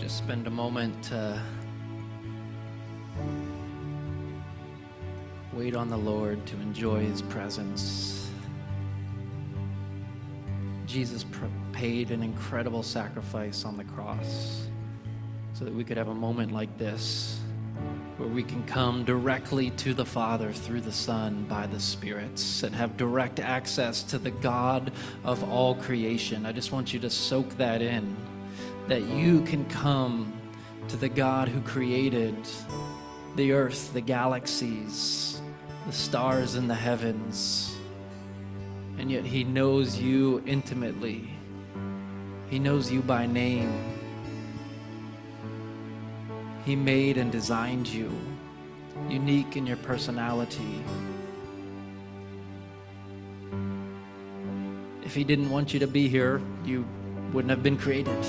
just 0.00 0.16
spend 0.16 0.46
a 0.46 0.50
moment 0.50 1.02
to 1.02 1.38
wait 5.52 5.76
on 5.76 5.90
the 5.90 5.96
Lord 5.96 6.46
to 6.46 6.56
enjoy 6.56 7.00
his 7.00 7.20
presence. 7.20 8.30
Jesus 10.86 11.24
pr- 11.24 11.44
paid 11.72 12.12
an 12.12 12.22
incredible 12.22 12.82
sacrifice 12.82 13.66
on 13.66 13.76
the 13.76 13.84
cross 13.84 14.68
so 15.52 15.66
that 15.66 15.74
we 15.74 15.84
could 15.84 15.98
have 15.98 16.08
a 16.08 16.14
moment 16.14 16.50
like 16.50 16.78
this 16.78 17.38
where 18.16 18.28
we 18.28 18.42
can 18.42 18.62
come 18.64 19.04
directly 19.04 19.68
to 19.70 19.92
the 19.92 20.06
Father 20.06 20.50
through 20.50 20.80
the 20.80 20.92
Son 20.92 21.44
by 21.44 21.66
the 21.66 21.78
spirits 21.78 22.62
and 22.62 22.74
have 22.74 22.96
direct 22.96 23.38
access 23.38 24.02
to 24.04 24.18
the 24.18 24.30
God 24.30 24.92
of 25.24 25.46
all 25.50 25.74
creation. 25.74 26.46
I 26.46 26.52
just 26.52 26.72
want 26.72 26.94
you 26.94 27.00
to 27.00 27.10
soak 27.10 27.50
that 27.58 27.82
in 27.82 28.16
that 28.90 29.02
you 29.02 29.40
can 29.42 29.64
come 29.66 30.32
to 30.88 30.96
the 30.96 31.08
God 31.08 31.48
who 31.48 31.60
created 31.60 32.34
the 33.36 33.52
earth, 33.52 33.92
the 33.92 34.00
galaxies, 34.00 35.40
the 35.86 35.92
stars 35.92 36.56
in 36.56 36.66
the 36.66 36.74
heavens. 36.74 37.76
And 38.98 39.08
yet 39.08 39.24
He 39.24 39.44
knows 39.44 39.96
you 39.96 40.42
intimately. 40.44 41.30
He 42.48 42.58
knows 42.58 42.90
you 42.90 43.00
by 43.00 43.26
name. 43.26 43.72
He 46.64 46.74
made 46.74 47.16
and 47.16 47.30
designed 47.30 47.86
you, 47.86 48.10
unique 49.08 49.56
in 49.56 49.68
your 49.68 49.76
personality. 49.76 50.82
If 55.04 55.14
He 55.14 55.22
didn't 55.22 55.48
want 55.48 55.72
you 55.72 55.78
to 55.78 55.86
be 55.86 56.08
here, 56.08 56.42
you 56.64 56.84
wouldn't 57.32 57.50
have 57.50 57.62
been 57.62 57.78
created. 57.78 58.26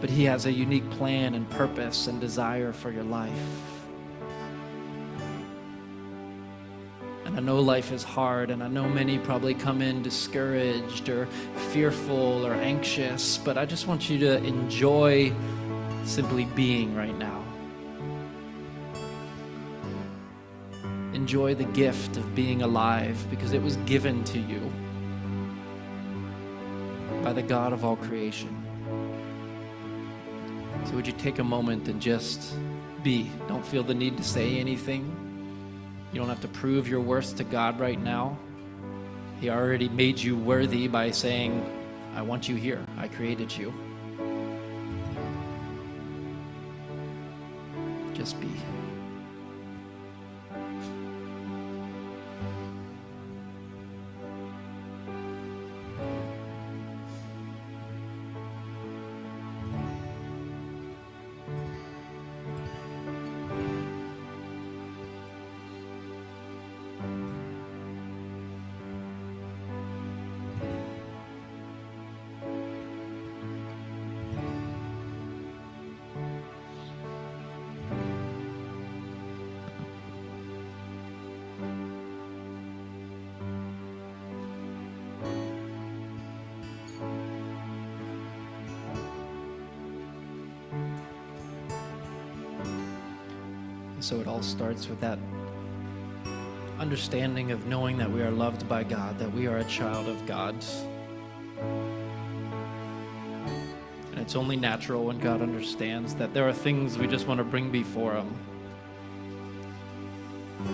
But 0.00 0.10
He 0.10 0.24
has 0.24 0.46
a 0.46 0.52
unique 0.52 0.88
plan 0.90 1.34
and 1.34 1.48
purpose 1.50 2.06
and 2.06 2.20
desire 2.20 2.72
for 2.72 2.90
your 2.90 3.04
life. 3.04 3.30
And 7.30 7.36
I 7.36 7.42
know 7.42 7.60
life 7.60 7.92
is 7.92 8.02
hard, 8.02 8.50
and 8.50 8.60
I 8.60 8.66
know 8.66 8.88
many 8.88 9.16
probably 9.16 9.54
come 9.54 9.82
in 9.82 10.02
discouraged 10.02 11.08
or 11.08 11.26
fearful 11.70 12.44
or 12.44 12.54
anxious, 12.54 13.38
but 13.38 13.56
I 13.56 13.66
just 13.66 13.86
want 13.86 14.10
you 14.10 14.18
to 14.18 14.42
enjoy 14.42 15.32
simply 16.04 16.46
being 16.46 16.96
right 16.96 17.16
now. 17.16 17.44
Enjoy 21.12 21.54
the 21.54 21.64
gift 21.64 22.16
of 22.16 22.34
being 22.34 22.62
alive 22.62 23.24
because 23.30 23.52
it 23.52 23.62
was 23.62 23.76
given 23.86 24.24
to 24.24 24.40
you 24.40 24.60
by 27.22 27.32
the 27.32 27.42
God 27.42 27.72
of 27.72 27.84
all 27.84 27.94
creation. 27.94 28.69
So, 30.90 30.96
would 30.96 31.06
you 31.06 31.12
take 31.12 31.38
a 31.38 31.44
moment 31.44 31.86
and 31.86 32.02
just 32.02 32.56
be? 33.04 33.30
Don't 33.46 33.64
feel 33.64 33.84
the 33.84 33.94
need 33.94 34.16
to 34.16 34.24
say 34.24 34.58
anything. 34.58 35.04
You 36.12 36.18
don't 36.18 36.28
have 36.28 36.40
to 36.40 36.48
prove 36.48 36.88
your 36.88 37.00
worth 37.00 37.36
to 37.36 37.44
God 37.44 37.78
right 37.78 38.00
now. 38.00 38.36
He 39.40 39.50
already 39.50 39.88
made 39.88 40.18
you 40.18 40.36
worthy 40.36 40.88
by 40.88 41.12
saying, 41.12 41.64
I 42.16 42.22
want 42.22 42.48
you 42.48 42.56
here. 42.56 42.84
I 42.98 43.06
created 43.06 43.56
you. 43.56 43.72
Just 48.12 48.40
be. 48.40 48.48
So 94.10 94.18
it 94.18 94.26
all 94.26 94.42
starts 94.42 94.88
with 94.88 95.00
that 95.02 95.20
understanding 96.80 97.52
of 97.52 97.66
knowing 97.68 97.96
that 97.98 98.10
we 98.10 98.22
are 98.22 98.30
loved 98.32 98.68
by 98.68 98.82
God, 98.82 99.16
that 99.20 99.32
we 99.32 99.46
are 99.46 99.58
a 99.58 99.64
child 99.66 100.08
of 100.08 100.26
God. 100.26 100.56
And 104.10 104.18
it's 104.18 104.34
only 104.34 104.56
natural 104.56 105.04
when 105.04 105.20
God 105.20 105.40
understands 105.40 106.16
that 106.16 106.34
there 106.34 106.48
are 106.48 106.52
things 106.52 106.98
we 106.98 107.06
just 107.06 107.28
want 107.28 107.38
to 107.38 107.44
bring 107.44 107.70
before 107.70 108.14
Him. 108.14 108.34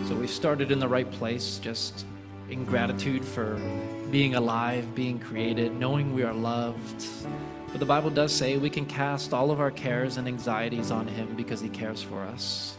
So 0.07 0.15
we 0.15 0.29
started 0.29 0.73
in 0.73 0.79
the 0.79 0.89
right 0.89 1.11
place, 1.11 1.59
just 1.59 2.07
in 2.49 2.65
gratitude 2.65 3.23
for 3.23 3.61
being 4.11 4.37
alive, 4.37 4.95
being 4.95 5.19
created, 5.19 5.75
knowing 5.75 6.15
we 6.15 6.23
are 6.23 6.33
loved. 6.33 7.05
But 7.69 7.81
the 7.81 7.87
Bible 7.87 8.09
does 8.09 8.35
say 8.35 8.57
we 8.57 8.71
can 8.71 8.87
cast 8.87 9.35
all 9.35 9.51
of 9.51 9.61
our 9.61 9.71
cares 9.71 10.17
and 10.17 10.27
anxieties 10.27 10.91
on 10.91 11.07
Him 11.07 11.35
because 11.37 11.61
He 11.61 11.69
cares 11.69 12.01
for 12.03 12.23
us. 12.23 12.79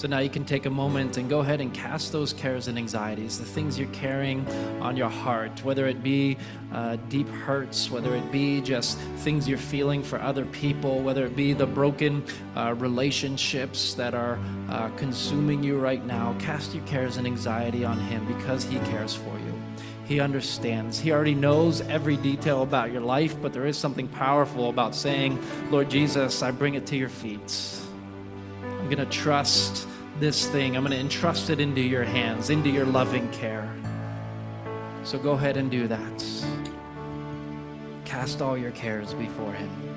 So 0.00 0.08
now 0.08 0.20
you 0.20 0.30
can 0.30 0.46
take 0.46 0.64
a 0.64 0.70
moment 0.70 1.18
and 1.18 1.28
go 1.28 1.40
ahead 1.40 1.60
and 1.60 1.74
cast 1.74 2.10
those 2.10 2.32
cares 2.32 2.68
and 2.68 2.78
anxieties, 2.78 3.38
the 3.38 3.44
things 3.44 3.78
you're 3.78 3.86
carrying 3.88 4.48
on 4.80 4.96
your 4.96 5.10
heart, 5.10 5.62
whether 5.62 5.86
it 5.88 6.02
be 6.02 6.38
uh, 6.72 6.96
deep 7.10 7.28
hurts, 7.28 7.90
whether 7.90 8.16
it 8.16 8.32
be 8.32 8.62
just 8.62 8.96
things 9.18 9.46
you're 9.46 9.58
feeling 9.58 10.02
for 10.02 10.18
other 10.22 10.46
people, 10.46 11.02
whether 11.02 11.26
it 11.26 11.36
be 11.36 11.52
the 11.52 11.66
broken 11.66 12.24
uh, 12.56 12.74
relationships 12.78 13.92
that 13.92 14.14
are 14.14 14.38
uh, 14.70 14.88
consuming 14.96 15.62
you 15.62 15.78
right 15.78 16.06
now. 16.06 16.34
Cast 16.38 16.74
your 16.74 16.86
cares 16.86 17.18
and 17.18 17.26
anxiety 17.26 17.84
on 17.84 17.98
Him 17.98 18.24
because 18.26 18.64
He 18.64 18.78
cares 18.78 19.14
for 19.14 19.38
you. 19.40 19.52
He 20.06 20.18
understands. 20.18 20.98
He 20.98 21.12
already 21.12 21.34
knows 21.34 21.82
every 21.82 22.16
detail 22.16 22.62
about 22.62 22.90
your 22.90 23.02
life, 23.02 23.36
but 23.42 23.52
there 23.52 23.66
is 23.66 23.76
something 23.76 24.08
powerful 24.08 24.70
about 24.70 24.94
saying, 24.94 25.38
Lord 25.70 25.90
Jesus, 25.90 26.42
I 26.42 26.52
bring 26.52 26.72
it 26.72 26.86
to 26.86 26.96
your 26.96 27.10
feet. 27.10 27.82
I'm 28.62 28.86
going 28.86 28.96
to 28.96 29.04
trust 29.04 29.88
this 30.20 30.46
thing. 30.48 30.76
I'm 30.76 30.84
going 30.84 30.92
to 30.92 31.00
entrust 31.00 31.50
it 31.50 31.60
into 31.60 31.80
your 31.80 32.04
hands, 32.04 32.50
into 32.50 32.68
your 32.68 32.84
loving 32.84 33.28
care. 33.30 33.74
So 35.02 35.18
go 35.18 35.32
ahead 35.32 35.56
and 35.56 35.70
do 35.70 35.88
that. 35.88 36.24
Cast 38.04 38.42
all 38.42 38.56
your 38.56 38.72
cares 38.72 39.14
before 39.14 39.52
Him. 39.52 39.89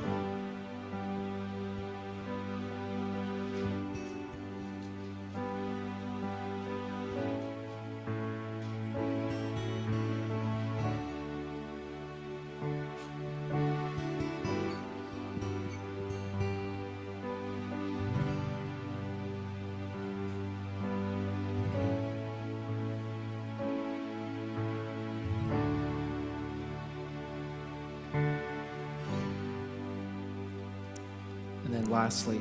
And 31.83 31.91
lastly, 31.91 32.39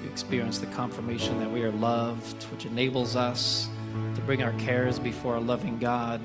we 0.00 0.08
experience 0.08 0.58
the 0.58 0.66
confirmation 0.68 1.38
that 1.40 1.50
we 1.50 1.62
are 1.62 1.70
loved, 1.72 2.44
which 2.44 2.64
enables 2.64 3.16
us 3.16 3.68
to 4.14 4.22
bring 4.22 4.42
our 4.42 4.54
cares 4.54 4.98
before 4.98 5.36
a 5.36 5.40
loving 5.40 5.78
God. 5.78 6.22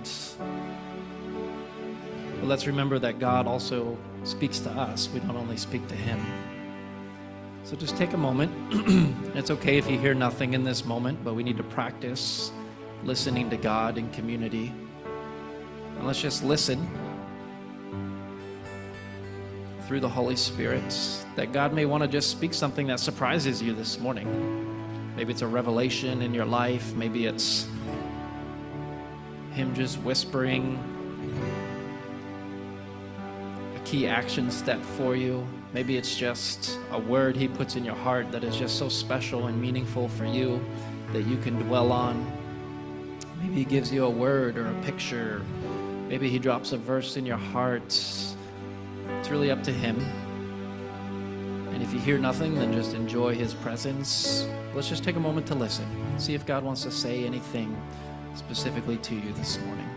But 2.38 2.48
let's 2.48 2.68
remember 2.68 3.00
that 3.00 3.20
God 3.20 3.48
also 3.48 3.98
speaks 4.24 4.60
to 4.60 4.70
us. 4.70 5.10
We 5.14 5.20
don't 5.20 5.36
only 5.36 5.58
speak 5.58 5.86
to 5.90 5.96
Him. 5.96 6.26
So 7.66 7.76
just 7.76 7.98
take 7.98 8.14
a 8.14 8.18
moment. 8.18 8.50
it's 9.36 9.52
okay 9.52 9.78
if 9.78 9.92
you 9.92 10.00
hear 10.00 10.14
nothing 10.14 10.54
in 10.54 10.64
this 10.64 10.86
moment, 10.86 11.22
but 11.22 11.34
we 11.34 11.44
need 11.44 11.58
to 11.58 11.64
practice 11.64 12.54
listening 13.04 13.50
to 13.50 13.58
God 13.58 13.98
in 13.98 14.10
community. 14.12 14.72
And 15.98 16.08
let's 16.08 16.22
just 16.22 16.46
listen 16.46 16.88
through 19.90 20.00
the 20.00 20.08
Holy 20.08 20.36
Spirit 20.36 21.26
that 21.36 21.52
God 21.52 21.74
may 21.74 21.84
want 21.88 22.04
to 22.04 22.08
just 22.08 22.30
speak 22.30 22.54
something 22.54 22.86
that 22.86 23.00
surprises 23.00 23.60
you 23.60 23.74
this 23.74 23.98
morning. 23.98 24.28
Maybe 25.16 25.34
it's 25.34 25.42
a 25.42 25.48
revelation 25.48 26.22
in 26.22 26.32
your 26.32 26.46
life, 26.46 26.94
maybe 26.94 27.26
it's 27.26 27.68
Him 29.52 29.74
just 29.74 29.98
whispering 30.02 30.78
a 33.76 33.80
key 33.80 34.06
action 34.06 34.52
step 34.52 34.80
for 34.80 35.16
you. 35.16 35.44
Maybe 35.74 35.98
it's 35.98 36.16
just 36.16 36.78
a 36.92 37.00
word 37.00 37.36
He 37.36 37.48
puts 37.48 37.76
in 37.76 37.84
your 37.84 37.96
heart 37.96 38.32
that 38.32 38.44
is 38.44 38.56
just 38.56 38.78
so 38.78 38.90
special 38.90 39.48
and 39.48 39.60
meaningful 39.60 40.08
for 40.08 40.26
you 40.26 40.64
that 41.14 41.24
you 41.24 41.38
can 41.38 41.58
dwell 41.64 41.92
on. 41.92 42.32
Maybe 43.42 43.56
He 43.56 43.66
gives 43.66 43.92
you 43.92 44.06
a 44.06 44.10
word 44.12 44.56
or 44.56 44.68
a 44.68 44.82
picture. 44.84 45.42
Maybe 46.08 46.30
He 46.30 46.38
drops 46.38 46.74
a 46.74 46.78
verse 46.78 47.18
in 47.18 47.26
your 47.26 47.38
heart. 47.38 47.92
It's 49.20 49.30
really 49.30 49.52
up 49.52 49.64
to 49.64 49.72
Him. 49.72 50.00
And 51.74 51.82
if 51.84 51.94
you 51.94 52.00
hear 52.00 52.18
nothing, 52.18 52.56
then 52.56 52.74
just 52.74 52.94
enjoy 52.94 53.36
His 53.36 53.54
presence. 53.54 54.48
Let's 54.74 54.90
just 54.90 55.04
take 55.04 55.16
a 55.16 55.20
moment 55.20 55.48
to 55.48 55.56
listen. 55.56 55.86
See 56.20 56.36
if 56.36 56.46
God 56.46 56.64
wants 56.64 56.84
to 56.84 56.92
say 56.92 57.26
anything 57.26 57.76
specifically 58.36 58.98
to 58.98 59.16
you 59.16 59.34
this 59.34 59.60
morning. 59.60 59.88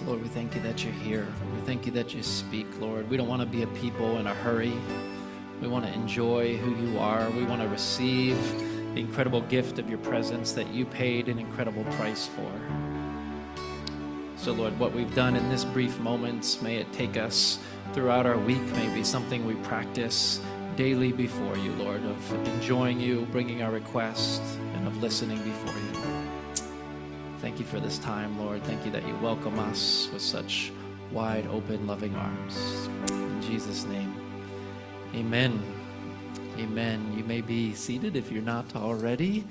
So, 0.00 0.06
Lord, 0.06 0.22
we 0.22 0.28
thank 0.28 0.54
you 0.54 0.62
that 0.62 0.82
you're 0.82 0.94
here. 0.94 1.28
We 1.54 1.60
thank 1.66 1.84
you 1.84 1.92
that 1.92 2.14
you 2.14 2.22
speak, 2.22 2.66
Lord. 2.80 3.10
We 3.10 3.18
don't 3.18 3.28
want 3.28 3.42
to 3.42 3.46
be 3.46 3.64
a 3.64 3.66
people 3.66 4.16
in 4.16 4.26
a 4.26 4.32
hurry. 4.32 4.72
We 5.60 5.68
want 5.68 5.84
to 5.84 5.92
enjoy 5.92 6.56
who 6.56 6.74
you 6.86 6.98
are. 6.98 7.28
We 7.30 7.44
want 7.44 7.60
to 7.60 7.68
receive 7.68 8.38
the 8.94 9.00
incredible 9.00 9.42
gift 9.42 9.78
of 9.78 9.90
your 9.90 9.98
presence 9.98 10.52
that 10.52 10.68
you 10.68 10.86
paid 10.86 11.28
an 11.28 11.38
incredible 11.38 11.84
price 11.96 12.26
for. 12.26 12.50
So, 14.36 14.52
Lord, 14.52 14.78
what 14.78 14.94
we've 14.94 15.14
done 15.14 15.36
in 15.36 15.50
this 15.50 15.66
brief 15.66 15.98
moment, 16.00 16.60
may 16.62 16.76
it 16.76 16.90
take 16.94 17.18
us 17.18 17.58
throughout 17.92 18.24
our 18.24 18.38
week, 18.38 18.62
may 18.72 18.88
be 18.94 19.04
something 19.04 19.46
we 19.46 19.54
practice 19.56 20.40
daily 20.76 21.12
before 21.12 21.58
you, 21.58 21.72
Lord, 21.72 22.02
of 22.06 22.32
enjoying 22.48 23.00
you, 23.00 23.26
bringing 23.32 23.62
our 23.62 23.70
request, 23.70 24.40
and 24.76 24.86
of 24.86 25.02
listening 25.02 25.42
before 25.42 25.74
you. 25.74 26.29
Thank 27.40 27.58
you 27.58 27.64
for 27.64 27.80
this 27.80 27.96
time, 27.98 28.38
Lord. 28.38 28.62
Thank 28.64 28.84
you 28.84 28.90
that 28.90 29.06
you 29.08 29.16
welcome 29.16 29.58
us 29.58 30.10
with 30.12 30.20
such 30.20 30.72
wide 31.10 31.46
open, 31.46 31.86
loving 31.86 32.14
arms. 32.14 32.86
In 33.08 33.40
Jesus' 33.40 33.84
name, 33.86 34.14
amen. 35.14 35.62
Amen. 36.58 37.14
You 37.16 37.24
may 37.24 37.40
be 37.40 37.72
seated 37.72 38.14
if 38.14 38.30
you're 38.30 38.42
not 38.42 38.76
already. 38.76 39.46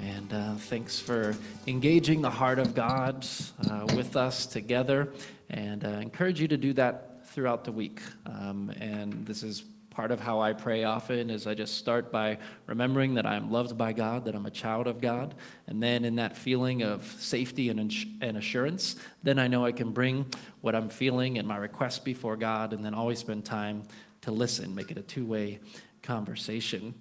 And 0.00 0.32
uh, 0.32 0.54
thanks 0.56 0.98
for 0.98 1.36
engaging 1.68 2.20
the 2.20 2.30
heart 2.30 2.58
of 2.58 2.74
God 2.74 3.24
uh, 3.70 3.86
with 3.94 4.16
us 4.16 4.44
together. 4.44 5.12
And 5.50 5.84
uh, 5.84 5.88
encourage 5.88 6.40
you 6.40 6.48
to 6.48 6.56
do 6.56 6.72
that 6.72 7.28
throughout 7.28 7.62
the 7.62 7.70
week. 7.70 8.00
Um, 8.26 8.72
and 8.80 9.24
this 9.24 9.44
is 9.44 9.62
part 9.90 10.12
of 10.12 10.20
how 10.20 10.40
I 10.40 10.52
pray 10.52 10.84
often 10.84 11.30
is 11.30 11.46
I 11.46 11.54
just 11.54 11.76
start 11.76 12.12
by 12.12 12.38
remembering 12.66 13.14
that 13.14 13.26
I'm 13.26 13.50
loved 13.50 13.76
by 13.76 13.92
God, 13.92 14.24
that 14.24 14.34
I'm 14.34 14.46
a 14.46 14.50
child 14.50 14.86
of 14.86 15.00
God, 15.00 15.34
and 15.66 15.82
then 15.82 16.04
in 16.04 16.16
that 16.16 16.36
feeling 16.36 16.82
of 16.82 17.04
safety 17.18 17.68
and, 17.68 17.92
and 18.20 18.36
assurance, 18.36 18.96
then 19.22 19.38
I 19.38 19.48
know 19.48 19.64
I 19.64 19.72
can 19.72 19.90
bring 19.90 20.26
what 20.60 20.74
I'm 20.74 20.88
feeling 20.88 21.38
and 21.38 21.46
my 21.46 21.56
request 21.56 22.04
before 22.04 22.36
God, 22.36 22.72
and 22.72 22.84
then 22.84 22.94
always 22.94 23.18
spend 23.18 23.44
time 23.44 23.82
to 24.22 24.30
listen, 24.30 24.74
make 24.74 24.90
it 24.90 24.98
a 24.98 25.02
two-way 25.02 25.58
conversation. 26.02 26.94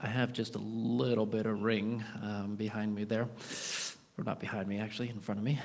I 0.00 0.06
have 0.06 0.32
just 0.32 0.54
a 0.54 0.60
little 0.60 1.26
bit 1.26 1.46
of 1.46 1.62
ring 1.62 2.02
um, 2.22 2.56
behind 2.56 2.94
me 2.94 3.04
there, 3.04 3.28
or 4.16 4.24
not 4.24 4.40
behind 4.40 4.68
me, 4.68 4.78
actually, 4.78 5.10
in 5.10 5.20
front 5.20 5.38
of 5.38 5.44
me. 5.44 5.60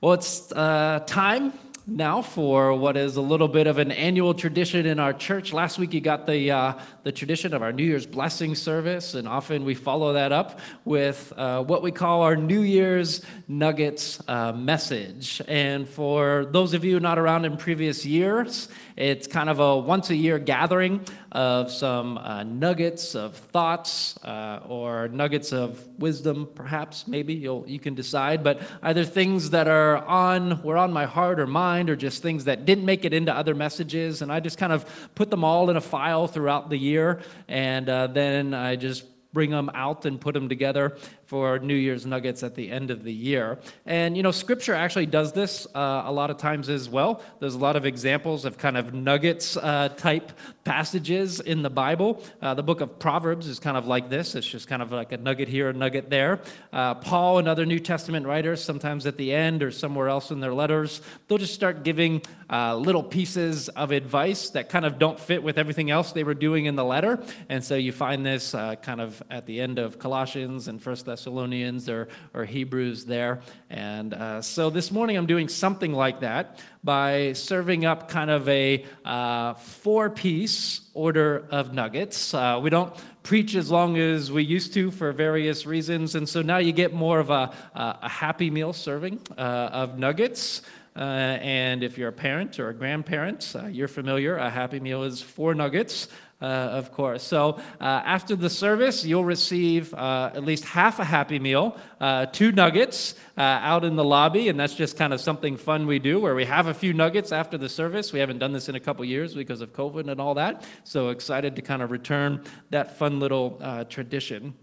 Well, 0.00 0.12
it's 0.12 0.52
uh, 0.52 1.00
time 1.06 1.52
now 1.86 2.22
for 2.22 2.74
what 2.74 2.96
is 2.96 3.16
a 3.16 3.20
little 3.20 3.48
bit 3.48 3.66
of 3.66 3.78
an 3.78 3.90
annual 3.90 4.34
tradition 4.34 4.86
in 4.86 4.98
our 5.00 5.12
church. 5.12 5.52
Last 5.52 5.78
week 5.78 5.92
you 5.92 6.00
got 6.00 6.26
the, 6.26 6.50
uh, 6.50 6.74
the 7.02 7.12
tradition 7.12 7.54
of 7.54 7.62
our 7.62 7.72
New 7.72 7.84
Year's 7.84 8.06
blessing 8.06 8.54
service, 8.54 9.14
and 9.14 9.26
often 9.26 9.64
we 9.64 9.74
follow 9.74 10.12
that 10.12 10.32
up 10.32 10.60
with 10.84 11.32
uh, 11.36 11.62
what 11.64 11.82
we 11.82 11.90
call 11.90 12.22
our 12.22 12.36
New 12.36 12.60
Year's 12.60 13.22
Nuggets 13.48 14.22
uh, 14.28 14.52
message. 14.52 15.42
And 15.48 15.88
for 15.88 16.46
those 16.50 16.74
of 16.74 16.84
you 16.84 17.00
not 17.00 17.18
around 17.18 17.44
in 17.44 17.56
previous 17.56 18.06
years, 18.06 18.68
it's 18.96 19.26
kind 19.26 19.48
of 19.48 19.58
a 19.58 19.76
once 19.76 20.10
a 20.10 20.16
year 20.16 20.38
gathering 20.38 21.04
of 21.32 21.70
some 21.70 22.18
uh, 22.18 22.42
nuggets 22.42 23.14
of 23.14 23.34
thoughts 23.34 24.22
uh, 24.22 24.60
or 24.68 25.08
nuggets 25.08 25.52
of 25.52 25.86
wisdom, 25.98 26.46
perhaps, 26.54 27.08
maybe 27.08 27.32
you'll, 27.32 27.64
you 27.66 27.80
can 27.80 27.94
decide, 27.94 28.44
but 28.44 28.60
either 28.82 29.02
things 29.04 29.50
that 29.50 29.66
are 29.66 29.96
on, 30.04 30.62
were 30.62 30.76
on 30.76 30.92
my 30.92 31.06
heart 31.06 31.40
or 31.40 31.46
mind, 31.46 31.88
or 31.88 31.96
just 31.96 32.22
things 32.22 32.44
that 32.44 32.66
didn't 32.66 32.84
make 32.84 33.06
it 33.06 33.14
into 33.14 33.34
other 33.34 33.54
messages. 33.54 34.20
And 34.20 34.30
I 34.30 34.40
just 34.40 34.58
kind 34.58 34.72
of 34.72 34.84
put 35.14 35.30
them 35.30 35.42
all 35.42 35.70
in 35.70 35.76
a 35.76 35.80
file 35.80 36.28
throughout 36.28 36.68
the 36.68 36.76
year. 36.76 37.20
And 37.48 37.88
uh, 37.88 38.08
then 38.08 38.52
I 38.52 38.76
just 38.76 39.04
bring 39.32 39.50
them 39.50 39.70
out 39.72 40.04
and 40.04 40.20
put 40.20 40.34
them 40.34 40.48
together 40.48 40.98
for 41.32 41.58
New 41.58 41.74
Year's 41.74 42.04
nuggets 42.04 42.42
at 42.42 42.54
the 42.54 42.70
end 42.70 42.90
of 42.90 43.04
the 43.04 43.12
year. 43.12 43.58
And, 43.86 44.18
you 44.18 44.22
know, 44.22 44.32
Scripture 44.32 44.74
actually 44.74 45.06
does 45.06 45.32
this 45.32 45.66
uh, 45.74 46.02
a 46.04 46.12
lot 46.12 46.28
of 46.28 46.36
times 46.36 46.68
as 46.68 46.90
well. 46.90 47.22
There's 47.40 47.54
a 47.54 47.58
lot 47.58 47.74
of 47.74 47.86
examples 47.86 48.44
of 48.44 48.58
kind 48.58 48.76
of 48.76 48.92
nuggets 48.92 49.56
uh, 49.56 49.88
type 49.96 50.32
passages 50.64 51.40
in 51.40 51.62
the 51.62 51.70
Bible. 51.70 52.22
Uh, 52.42 52.52
the 52.52 52.62
book 52.62 52.82
of 52.82 52.98
Proverbs 52.98 53.46
is 53.46 53.58
kind 53.58 53.78
of 53.78 53.86
like 53.86 54.10
this 54.10 54.34
it's 54.34 54.46
just 54.46 54.68
kind 54.68 54.82
of 54.82 54.92
like 54.92 55.12
a 55.12 55.16
nugget 55.16 55.48
here, 55.48 55.70
a 55.70 55.72
nugget 55.72 56.10
there. 56.10 56.42
Uh, 56.70 56.96
Paul 56.96 57.38
and 57.38 57.48
other 57.48 57.64
New 57.64 57.80
Testament 57.80 58.26
writers, 58.26 58.62
sometimes 58.62 59.06
at 59.06 59.16
the 59.16 59.32
end 59.32 59.62
or 59.62 59.70
somewhere 59.70 60.08
else 60.08 60.30
in 60.30 60.40
their 60.40 60.52
letters, 60.52 61.00
they'll 61.28 61.38
just 61.38 61.54
start 61.54 61.82
giving 61.82 62.20
uh, 62.50 62.76
little 62.76 63.02
pieces 63.02 63.70
of 63.70 63.90
advice 63.90 64.50
that 64.50 64.68
kind 64.68 64.84
of 64.84 64.98
don't 64.98 65.18
fit 65.18 65.42
with 65.42 65.56
everything 65.56 65.90
else 65.90 66.12
they 66.12 66.24
were 66.24 66.34
doing 66.34 66.66
in 66.66 66.76
the 66.76 66.84
letter. 66.84 67.24
And 67.48 67.64
so 67.64 67.74
you 67.74 67.90
find 67.90 68.26
this 68.26 68.54
uh, 68.54 68.74
kind 68.76 69.00
of 69.00 69.22
at 69.30 69.46
the 69.46 69.62
end 69.62 69.78
of 69.78 69.98
Colossians 69.98 70.68
and 70.68 70.82
First 70.82 71.06
Thessalonians 71.06 71.21
Thessalonians 71.22 71.88
or, 71.88 72.08
or 72.34 72.44
Hebrews 72.44 73.04
there. 73.04 73.42
And 73.70 74.12
uh, 74.12 74.42
so 74.42 74.70
this 74.70 74.90
morning 74.90 75.16
I'm 75.16 75.26
doing 75.26 75.46
something 75.46 75.92
like 75.92 76.18
that 76.18 76.58
by 76.82 77.32
serving 77.34 77.84
up 77.84 78.08
kind 78.08 78.28
of 78.28 78.48
a 78.48 78.84
uh, 79.04 79.54
four 79.54 80.10
piece 80.10 80.80
order 80.94 81.46
of 81.52 81.72
nuggets. 81.72 82.34
Uh, 82.34 82.58
we 82.60 82.70
don't 82.70 82.92
preach 83.22 83.54
as 83.54 83.70
long 83.70 83.98
as 83.98 84.32
we 84.32 84.42
used 84.42 84.74
to 84.74 84.90
for 84.90 85.12
various 85.12 85.64
reasons. 85.64 86.16
And 86.16 86.28
so 86.28 86.42
now 86.42 86.58
you 86.58 86.72
get 86.72 86.92
more 86.92 87.20
of 87.20 87.30
a, 87.30 87.54
a 87.72 88.08
happy 88.08 88.50
meal 88.50 88.72
serving 88.72 89.20
uh, 89.38 89.40
of 89.40 90.00
nuggets. 90.00 90.62
Uh, 90.96 91.38
and 91.40 91.84
if 91.84 91.96
you're 91.96 92.08
a 92.08 92.12
parent 92.12 92.58
or 92.58 92.68
a 92.68 92.74
grandparent, 92.74 93.54
uh, 93.54 93.66
you're 93.66 93.88
familiar. 93.88 94.36
A 94.36 94.50
Happy 94.50 94.78
Meal 94.78 95.04
is 95.04 95.22
four 95.22 95.54
nuggets 95.54 96.08
of 96.44 96.92
course. 96.92 97.22
So 97.22 97.60
uh, 97.80 97.84
after 97.84 98.36
the 98.36 98.50
service, 98.50 99.04
you'll 99.04 99.24
receive 99.24 99.94
uh, 99.94 100.30
at 100.34 100.44
least 100.44 100.64
half 100.64 100.98
a 100.98 101.04
Happy 101.04 101.38
Meal, 101.38 101.76
uh, 102.00 102.26
two 102.26 102.52
nuggets 102.52 103.14
uh, 103.36 103.40
out 103.40 103.84
in 103.84 103.96
the 103.96 104.04
lobby, 104.04 104.48
and 104.48 104.58
that's 104.58 104.74
just 104.74 104.96
kind 104.96 105.12
of 105.12 105.20
something 105.20 105.56
fun 105.56 105.86
we 105.86 105.98
do 105.98 106.20
where 106.20 106.34
we 106.34 106.44
have 106.44 106.66
a 106.66 106.74
few 106.74 106.92
nuggets 106.92 107.32
after 107.32 107.56
the 107.56 107.68
service. 107.68 108.12
We 108.12 108.18
haven't 108.20 108.38
done 108.38 108.52
this 108.52 108.68
in 108.68 108.74
a 108.74 108.80
couple 108.80 109.04
years 109.04 109.34
because 109.34 109.60
of 109.60 109.72
COVID 109.72 110.08
and 110.08 110.20
all 110.20 110.34
that. 110.34 110.64
So 110.84 111.08
excited 111.10 111.56
to 111.56 111.62
kind 111.62 111.82
of 111.82 111.90
return 111.90 112.42
that 112.70 112.98
fun 112.98 113.20
little 113.20 113.58
uh, 113.62 113.84
tradition. 113.84 114.54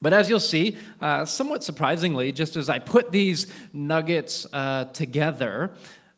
But 0.00 0.12
as 0.12 0.28
you'll 0.28 0.40
see, 0.40 0.76
uh, 1.00 1.24
somewhat 1.24 1.62
surprisingly, 1.62 2.32
just 2.32 2.56
as 2.56 2.68
I 2.68 2.80
put 2.80 3.12
these 3.12 3.46
nuggets 3.72 4.46
uh, 4.52 4.86
together, 4.86 5.70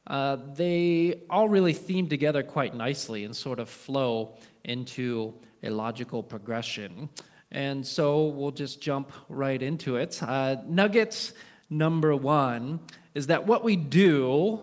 uh, 0.07 0.39
they 0.55 1.21
all 1.29 1.49
really 1.49 1.75
theme 1.75 2.09
together 2.09 2.43
quite 2.43 2.75
nicely 2.75 3.25
and 3.25 3.37
sort 3.37 3.59
of 3.59 3.69
flow 3.69 4.37
into 4.65 5.35
a 5.63 5.71
logical 5.71 6.23
progression. 6.23 7.09
And 7.51 7.87
so 7.87 8.27
we'll 8.27 8.51
just 8.51 8.81
jump 8.81 9.13
right 9.29 9.63
into 9.63 9.97
it. 9.97 10.21
Uh, 10.23 10.57
nuggets 10.67 11.33
number 11.71 12.17
one 12.17 12.81
is 13.15 13.29
that 13.29 13.47
what 13.47 13.63
we 13.63 13.77
do 13.77 14.63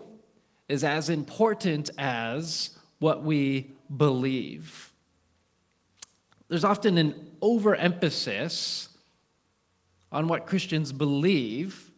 is 0.68 0.84
as 0.84 1.08
important 1.08 1.90
as 1.98 2.78
what 2.98 3.22
we 3.22 3.72
believe. 3.96 4.92
There's 6.48 6.64
often 6.64 6.98
an 6.98 7.30
overemphasis 7.40 8.88
on 10.10 10.28
what 10.28 10.46
Christians 10.46 10.92
believe 10.92 11.91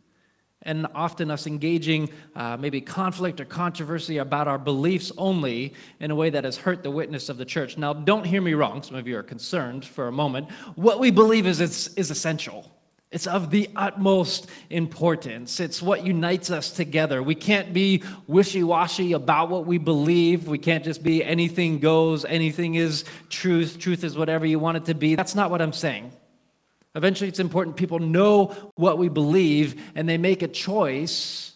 and 0.64 0.86
often 0.94 1.30
us 1.30 1.46
engaging 1.46 2.10
uh, 2.34 2.56
maybe 2.56 2.80
conflict 2.80 3.40
or 3.40 3.44
controversy 3.44 4.18
about 4.18 4.48
our 4.48 4.58
beliefs 4.58 5.12
only 5.18 5.74
in 6.00 6.10
a 6.10 6.14
way 6.14 6.30
that 6.30 6.44
has 6.44 6.56
hurt 6.56 6.82
the 6.82 6.90
witness 6.90 7.28
of 7.28 7.36
the 7.36 7.44
church. 7.44 7.76
Now, 7.76 7.92
don't 7.92 8.24
hear 8.24 8.40
me 8.40 8.54
wrong. 8.54 8.82
Some 8.82 8.96
of 8.96 9.06
you 9.06 9.16
are 9.18 9.22
concerned 9.22 9.84
for 9.84 10.08
a 10.08 10.12
moment. 10.12 10.50
What 10.74 11.00
we 11.00 11.10
believe 11.10 11.46
is, 11.46 11.60
is 11.60 12.10
essential. 12.10 12.70
It's 13.14 13.28
of 13.28 13.50
the 13.50 13.70
utmost 13.76 14.48
importance. 14.70 15.60
It's 15.60 15.80
what 15.80 16.04
unites 16.04 16.50
us 16.50 16.72
together. 16.72 17.22
We 17.22 17.36
can't 17.36 17.72
be 17.72 18.02
wishy 18.26 18.64
washy 18.64 19.12
about 19.12 19.50
what 19.50 19.66
we 19.66 19.78
believe. 19.78 20.48
We 20.48 20.58
can't 20.58 20.82
just 20.82 21.04
be 21.04 21.22
anything 21.22 21.78
goes, 21.78 22.24
anything 22.24 22.74
is 22.74 23.04
truth, 23.28 23.78
truth 23.78 24.02
is 24.02 24.16
whatever 24.16 24.44
you 24.44 24.58
want 24.58 24.78
it 24.78 24.86
to 24.86 24.94
be. 24.94 25.14
That's 25.14 25.36
not 25.36 25.52
what 25.52 25.62
I'm 25.62 25.72
saying. 25.72 26.12
Eventually, 26.94 27.28
it's 27.28 27.40
important 27.40 27.76
people 27.76 27.98
know 27.98 28.46
what 28.76 28.98
we 28.98 29.08
believe 29.08 29.90
and 29.94 30.08
they 30.08 30.18
make 30.18 30.42
a 30.42 30.48
choice 30.48 31.52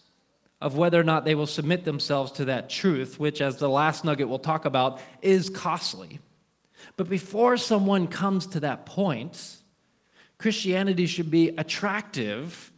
of 0.60 0.76
whether 0.76 0.98
or 0.98 1.04
not 1.04 1.24
they 1.24 1.36
will 1.36 1.46
submit 1.46 1.84
themselves 1.84 2.32
to 2.32 2.46
that 2.46 2.68
truth, 2.68 3.20
which, 3.20 3.40
as 3.40 3.58
the 3.58 3.68
last 3.68 4.04
nugget 4.04 4.28
we'll 4.28 4.40
talk 4.40 4.64
about, 4.64 5.00
is 5.22 5.48
costly. 5.50 6.18
But 6.96 7.08
before 7.08 7.56
someone 7.56 8.08
comes 8.08 8.46
to 8.48 8.60
that 8.60 8.84
point, 8.84 9.56
Christianity 10.38 11.06
should 11.06 11.30
be 11.30 11.50
attractive 11.50 12.72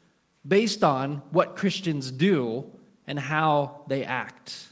based 0.47 0.85
on 0.85 1.23
what 1.31 1.57
Christians 1.57 2.11
do 2.11 2.71
and 3.07 3.19
how 3.19 3.83
they 3.89 4.05
act. 4.05 4.67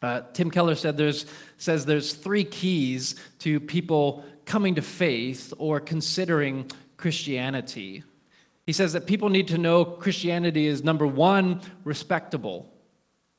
Uh, 0.00 0.22
Tim 0.32 0.50
Keller 0.50 0.74
said 0.74 0.96
there's, 0.96 1.26
says 1.56 1.84
there's 1.84 2.12
three 2.12 2.44
keys 2.44 3.16
to 3.40 3.58
people 3.58 4.24
coming 4.44 4.76
to 4.76 4.82
faith 4.82 5.52
or 5.58 5.80
considering 5.80 6.70
Christianity. 6.96 8.04
He 8.64 8.72
says 8.72 8.92
that 8.92 9.06
people 9.06 9.28
need 9.28 9.48
to 9.48 9.58
know 9.58 9.84
Christianity 9.84 10.66
is 10.66 10.84
number 10.84 11.06
one, 11.06 11.60
respectable. 11.84 12.72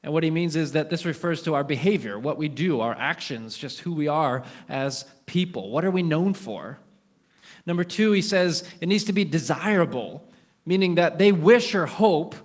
And 0.04 0.13
what 0.13 0.24
he 0.24 0.32
means 0.32 0.56
is 0.56 0.74
that 0.74 0.89
this 0.89 1.06
refers 1.06 1.44
to 1.44 1.56
our 1.56 1.63
behavior, 1.63 2.18
what 2.18 2.38
we 2.38 2.48
do, 2.48 2.80
our 2.80 2.96
actions, 2.96 3.58
just 3.58 3.80
who 3.82 3.94
we 3.94 4.08
are 4.08 4.44
as 4.68 5.06
people. 5.25 5.72
What 5.72 5.86
are 5.86 5.92
we 5.92 6.04
known 6.04 6.34
for? 6.34 6.80
Number 7.66 7.84
two, 7.84 8.12
he 8.12 8.22
says 8.22 8.63
it 8.82 8.88
needs 8.88 9.04
to 9.06 9.13
be 9.13 9.25
desirable, 9.25 10.28
meaning 10.66 10.96
that 10.96 11.18
they 11.20 11.32
wish 11.32 11.75
or 11.75 11.86
hope 11.86 12.36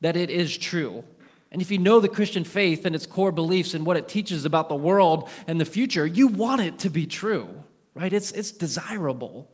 that 0.00 0.16
it 0.16 0.30
is 0.30 0.56
true. 0.56 1.04
And 1.52 1.60
if 1.60 1.70
you 1.70 1.76
know 1.76 2.00
the 2.00 2.08
Christian 2.08 2.44
faith 2.44 2.86
and 2.86 2.94
its 2.96 3.04
core 3.04 3.30
beliefs 3.30 3.74
and 3.74 3.84
what 3.84 3.98
it 3.98 4.08
teaches 4.08 4.46
about 4.46 4.70
the 4.70 4.74
world 4.74 5.28
and 5.46 5.60
the 5.60 5.66
future, 5.66 6.06
you 6.06 6.26
want 6.26 6.62
it 6.62 6.78
to 6.80 6.90
be 6.90 7.06
true, 7.06 7.62
right? 7.94 8.12
It's, 8.12 8.32
it's 8.32 8.50
desirable. 8.50 9.50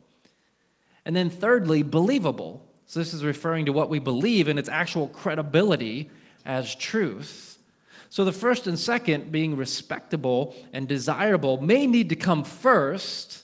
And 1.03 1.13
then, 1.13 1.29
thirdly, 1.29 1.83
believable. 1.83 2.65
So, 2.85 2.99
this 2.99 3.13
is 3.13 3.23
referring 3.23 3.65
to 3.65 3.73
what 3.73 3.89
we 3.89 3.99
believe 3.99 4.47
and 4.47 4.57
its 4.57 4.69
actual 4.69 5.09
credibility 5.09 6.09
as 6.45 6.73
truth. 6.73 7.57
So, 8.09 8.23
the 8.23 8.31
first 8.31 8.65
and 8.65 8.79
second, 8.79 9.29
being 9.29 9.57
respectable 9.57 10.55
and 10.71 10.87
desirable, 10.87 11.61
may 11.61 11.85
need 11.85 12.09
to 12.09 12.15
come 12.15 12.45
first 12.45 13.43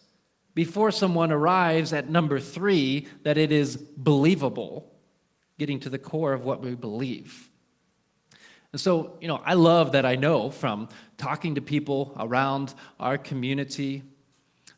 before 0.54 0.92
someone 0.92 1.34
arrives 1.34 1.92
at 1.92 2.10
number 2.10 2.40
three, 2.40 3.08
that 3.24 3.38
it 3.38 3.52
is 3.52 3.76
believable, 3.76 4.90
getting 5.60 5.82
to 5.82 5.90
the 5.90 6.00
core 6.00 6.32
of 6.32 6.46
what 6.46 6.62
we 6.62 6.74
believe. 6.74 7.50
And 8.76 8.80
so, 8.82 9.16
you 9.22 9.30
know, 9.30 9.42
I 9.46 9.54
love 9.54 9.94
that 9.94 10.06
I 10.06 10.18
know 10.18 10.50
from 10.50 10.90
talking 11.16 11.56
to 11.56 11.62
people 11.62 12.14
around 12.20 12.74
our 13.00 13.18
community 13.18 14.04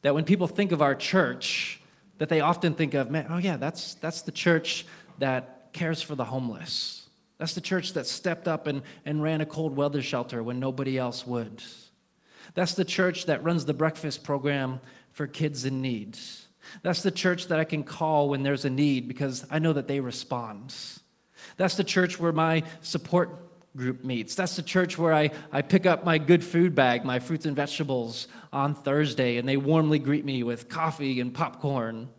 that 0.04 0.14
when 0.14 0.24
people 0.24 0.46
think 0.46 0.72
of 0.72 0.84
our 0.84 0.94
church, 0.94 1.82
that 2.20 2.30
they 2.30 2.40
often 2.40 2.76
think 2.76 2.94
of, 2.94 3.10
man, 3.10 3.26
oh 3.28 3.40
yeah, 3.40 3.58
that's, 3.58 3.96
that's 3.96 4.22
the 4.22 4.32
church 4.32 4.86
that 5.18 5.74
cares 5.74 6.00
for 6.00 6.14
the 6.14 6.26
homeless. 6.26 7.10
That's 7.40 7.56
the 7.56 7.60
church 7.60 7.94
that 7.94 8.06
stepped 8.06 8.48
up 8.48 8.68
and, 8.68 8.84
and 9.04 9.24
ran 9.24 9.42
a 9.42 9.48
cold 9.48 9.76
weather 9.76 10.04
shelter 10.04 10.44
when 10.44 10.60
nobody 10.60 11.00
else 11.00 11.26
would. 11.26 11.64
That's 12.54 12.76
the 12.76 12.86
church 12.86 13.26
that 13.26 13.44
runs 13.44 13.66
the 13.66 13.74
breakfast 13.74 14.24
program 14.24 14.80
for 15.12 15.26
kids 15.26 15.66
in 15.66 15.82
need. 15.82 16.20
That's 16.84 17.02
the 17.02 17.10
church 17.10 17.48
that 17.48 17.60
I 17.60 17.64
can 17.64 17.84
call 17.84 18.30
when 18.30 18.44
there's 18.44 18.64
a 18.64 18.70
need 18.70 19.08
because 19.08 19.44
I 19.50 19.58
know 19.58 19.74
that 19.74 19.88
they 19.88 20.02
respond. 20.02 20.76
That's 21.56 21.78
the 21.78 21.84
church 21.84 22.20
where 22.20 22.32
my 22.32 22.62
support 22.82 23.47
group 23.78 24.04
meets. 24.04 24.36
That's 24.36 24.56
the 24.56 24.64
church 24.64 24.98
where 24.98 25.14
I, 25.14 25.30
I 25.52 25.62
pick 25.62 25.86
up 25.86 26.04
my 26.04 26.18
good 26.18 26.44
food 26.44 26.76
bag, 26.76 27.06
my 27.06 27.20
fruits 27.20 27.46
and 27.46 27.56
vegetables 27.56 28.28
on 28.52 28.74
Thursday, 28.74 29.38
and 29.38 29.48
they 29.48 29.56
warmly 29.56 30.00
greet 30.00 30.26
me 30.26 30.44
with 30.44 30.68
coffee 30.68 31.22
and 31.22 31.34
popcorn. 31.34 32.10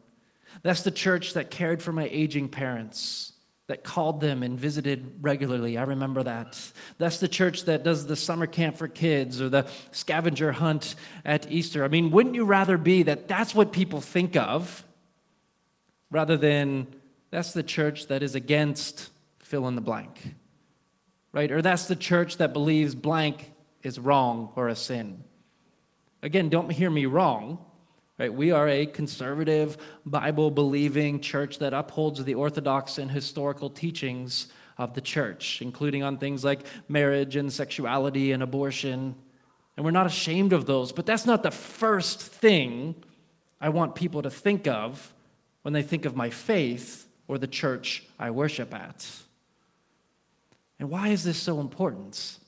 That's 0.62 0.82
the 0.82 0.90
church 0.90 1.34
that 1.34 1.50
cared 1.50 1.82
for 1.82 1.92
my 1.92 2.08
aging 2.10 2.48
parents 2.48 3.32
that 3.66 3.84
called 3.84 4.20
them 4.20 4.42
and 4.42 4.58
visited 4.58 5.18
regularly. 5.20 5.76
I 5.76 5.82
remember 5.82 6.22
that. 6.22 6.58
That's 6.96 7.18
the 7.18 7.28
church 7.28 7.64
that 7.64 7.84
does 7.84 8.06
the 8.06 8.16
summer 8.16 8.46
camp 8.46 8.76
for 8.76 8.88
kids 8.88 9.42
or 9.42 9.50
the 9.50 9.66
scavenger 9.90 10.52
hunt 10.52 10.94
at 11.24 11.50
Easter. 11.52 11.84
I 11.84 11.88
mean, 11.88 12.10
wouldn't 12.10 12.34
you 12.34 12.44
rather 12.44 12.78
be 12.78 13.02
that 13.02 13.28
that's 13.28 13.54
what 13.54 13.72
people 13.72 14.00
think 14.00 14.36
of 14.36 14.84
rather 16.10 16.38
than 16.38 16.86
that's 17.30 17.52
the 17.52 17.62
church 17.62 18.06
that 18.06 18.22
is 18.22 18.34
against 18.34 19.10
fill 19.38 19.68
in 19.68 19.74
the 19.74 19.82
blank? 19.82 20.34
Right? 21.32 21.50
Or 21.50 21.62
that's 21.62 21.86
the 21.86 21.96
church 21.96 22.38
that 22.38 22.52
believes 22.52 22.94
blank 22.94 23.52
is 23.82 23.98
wrong 23.98 24.50
or 24.56 24.68
a 24.68 24.74
sin. 24.74 25.22
Again, 26.22 26.48
don't 26.48 26.70
hear 26.70 26.90
me 26.90 27.06
wrong. 27.06 27.58
Right? 28.18 28.32
We 28.32 28.50
are 28.50 28.68
a 28.68 28.86
conservative, 28.86 29.76
Bible 30.04 30.50
believing 30.50 31.20
church 31.20 31.58
that 31.60 31.72
upholds 31.72 32.24
the 32.24 32.34
orthodox 32.34 32.98
and 32.98 33.10
historical 33.10 33.70
teachings 33.70 34.48
of 34.76 34.94
the 34.94 35.00
church, 35.00 35.62
including 35.62 36.02
on 36.02 36.18
things 36.18 36.44
like 36.44 36.60
marriage 36.88 37.36
and 37.36 37.52
sexuality 37.52 38.32
and 38.32 38.42
abortion. 38.42 39.14
And 39.76 39.84
we're 39.84 39.92
not 39.92 40.06
ashamed 40.06 40.52
of 40.52 40.66
those, 40.66 40.90
but 40.90 41.06
that's 41.06 41.26
not 41.26 41.44
the 41.44 41.52
first 41.52 42.20
thing 42.20 42.96
I 43.60 43.68
want 43.68 43.94
people 43.94 44.22
to 44.22 44.30
think 44.30 44.66
of 44.66 45.14
when 45.62 45.72
they 45.72 45.82
think 45.82 46.04
of 46.04 46.16
my 46.16 46.30
faith 46.30 47.06
or 47.28 47.38
the 47.38 47.46
church 47.46 48.04
I 48.18 48.30
worship 48.30 48.74
at. 48.74 49.06
And 50.78 50.90
why 50.90 51.08
is 51.08 51.24
this 51.24 51.38
so 51.38 51.60
important? 51.60 52.38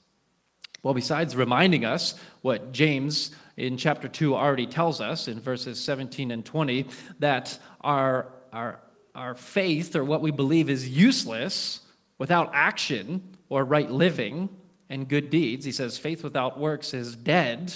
Well, 0.83 0.95
besides 0.95 1.37
reminding 1.37 1.85
us 1.85 2.15
what 2.43 2.73
James 2.73 3.33
in 3.57 3.77
chapter 3.77 4.09
2 4.09 4.35
already 4.35 4.67
tells 4.67 5.01
us 5.01 5.29
in 5.29 5.41
verses 5.41 5.79
17 5.83 6.31
and 6.31 6.45
20 6.45 6.87
that 7.19 7.59
our, 7.83 8.29
our, 8.53 8.81
our 9.15 9.35
faith 9.35 9.95
or 9.95 10.05
what 10.05 10.23
we 10.23 10.31
believe 10.31 10.71
is 10.71 10.89
useless 10.89 11.81
without 12.19 12.51
action 12.55 13.37
or 13.49 13.65
right 13.65 13.91
living 13.91 14.49
and 14.89 15.09
good 15.09 15.29
deeds. 15.29 15.65
He 15.65 15.73
says, 15.73 15.99
faith 15.99 16.25
without 16.25 16.59
works 16.59 16.95
is 16.95 17.15
dead. 17.15 17.73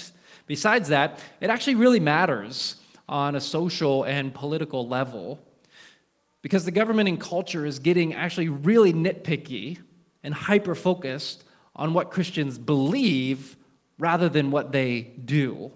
Besides 0.47 0.89
that, 0.89 1.19
it 1.41 1.49
actually 1.49 1.75
really 1.75 1.99
matters 1.99 2.77
on 3.07 3.35
a 3.35 3.41
social 3.41 4.03
and 4.03 4.33
political 4.33 4.87
level 4.87 5.39
because 6.41 6.65
the 6.65 6.71
government 6.71 7.09
and 7.09 7.19
culture 7.19 7.65
is 7.65 7.77
getting 7.79 8.13
actually 8.13 8.49
really 8.49 8.93
nitpicky 8.93 9.79
and 10.25 10.33
hyper 10.33 10.75
focused 10.75 11.45
on 11.75 11.93
what 11.93 12.11
Christians 12.11 12.57
believe 12.57 13.55
rather 13.97 14.27
than 14.27 14.51
what 14.51 14.71
they 14.71 15.01
do. 15.23 15.71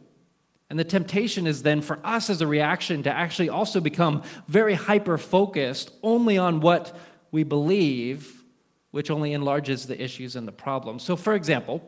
And 0.70 0.78
the 0.78 0.84
temptation 0.84 1.48
is 1.48 1.64
then 1.64 1.82
for 1.82 2.00
us 2.04 2.30
as 2.30 2.42
a 2.42 2.48
reaction 2.48 3.04
to 3.04 3.12
actually 3.12 3.50
also 3.50 3.80
become 3.80 4.24
very 4.48 4.74
hyper 4.74 5.18
focused 5.18 5.92
only 6.04 6.38
on 6.38 6.60
what 6.60 6.96
we 7.32 7.44
believe, 7.44 8.44
which 8.92 9.10
only 9.10 9.34
enlarges 9.34 9.88
the 9.88 10.02
issues 10.02 10.36
and 10.36 10.48
the 10.48 10.52
problems. 10.52 11.04
So, 11.04 11.16
for 11.16 11.34
example, 11.34 11.82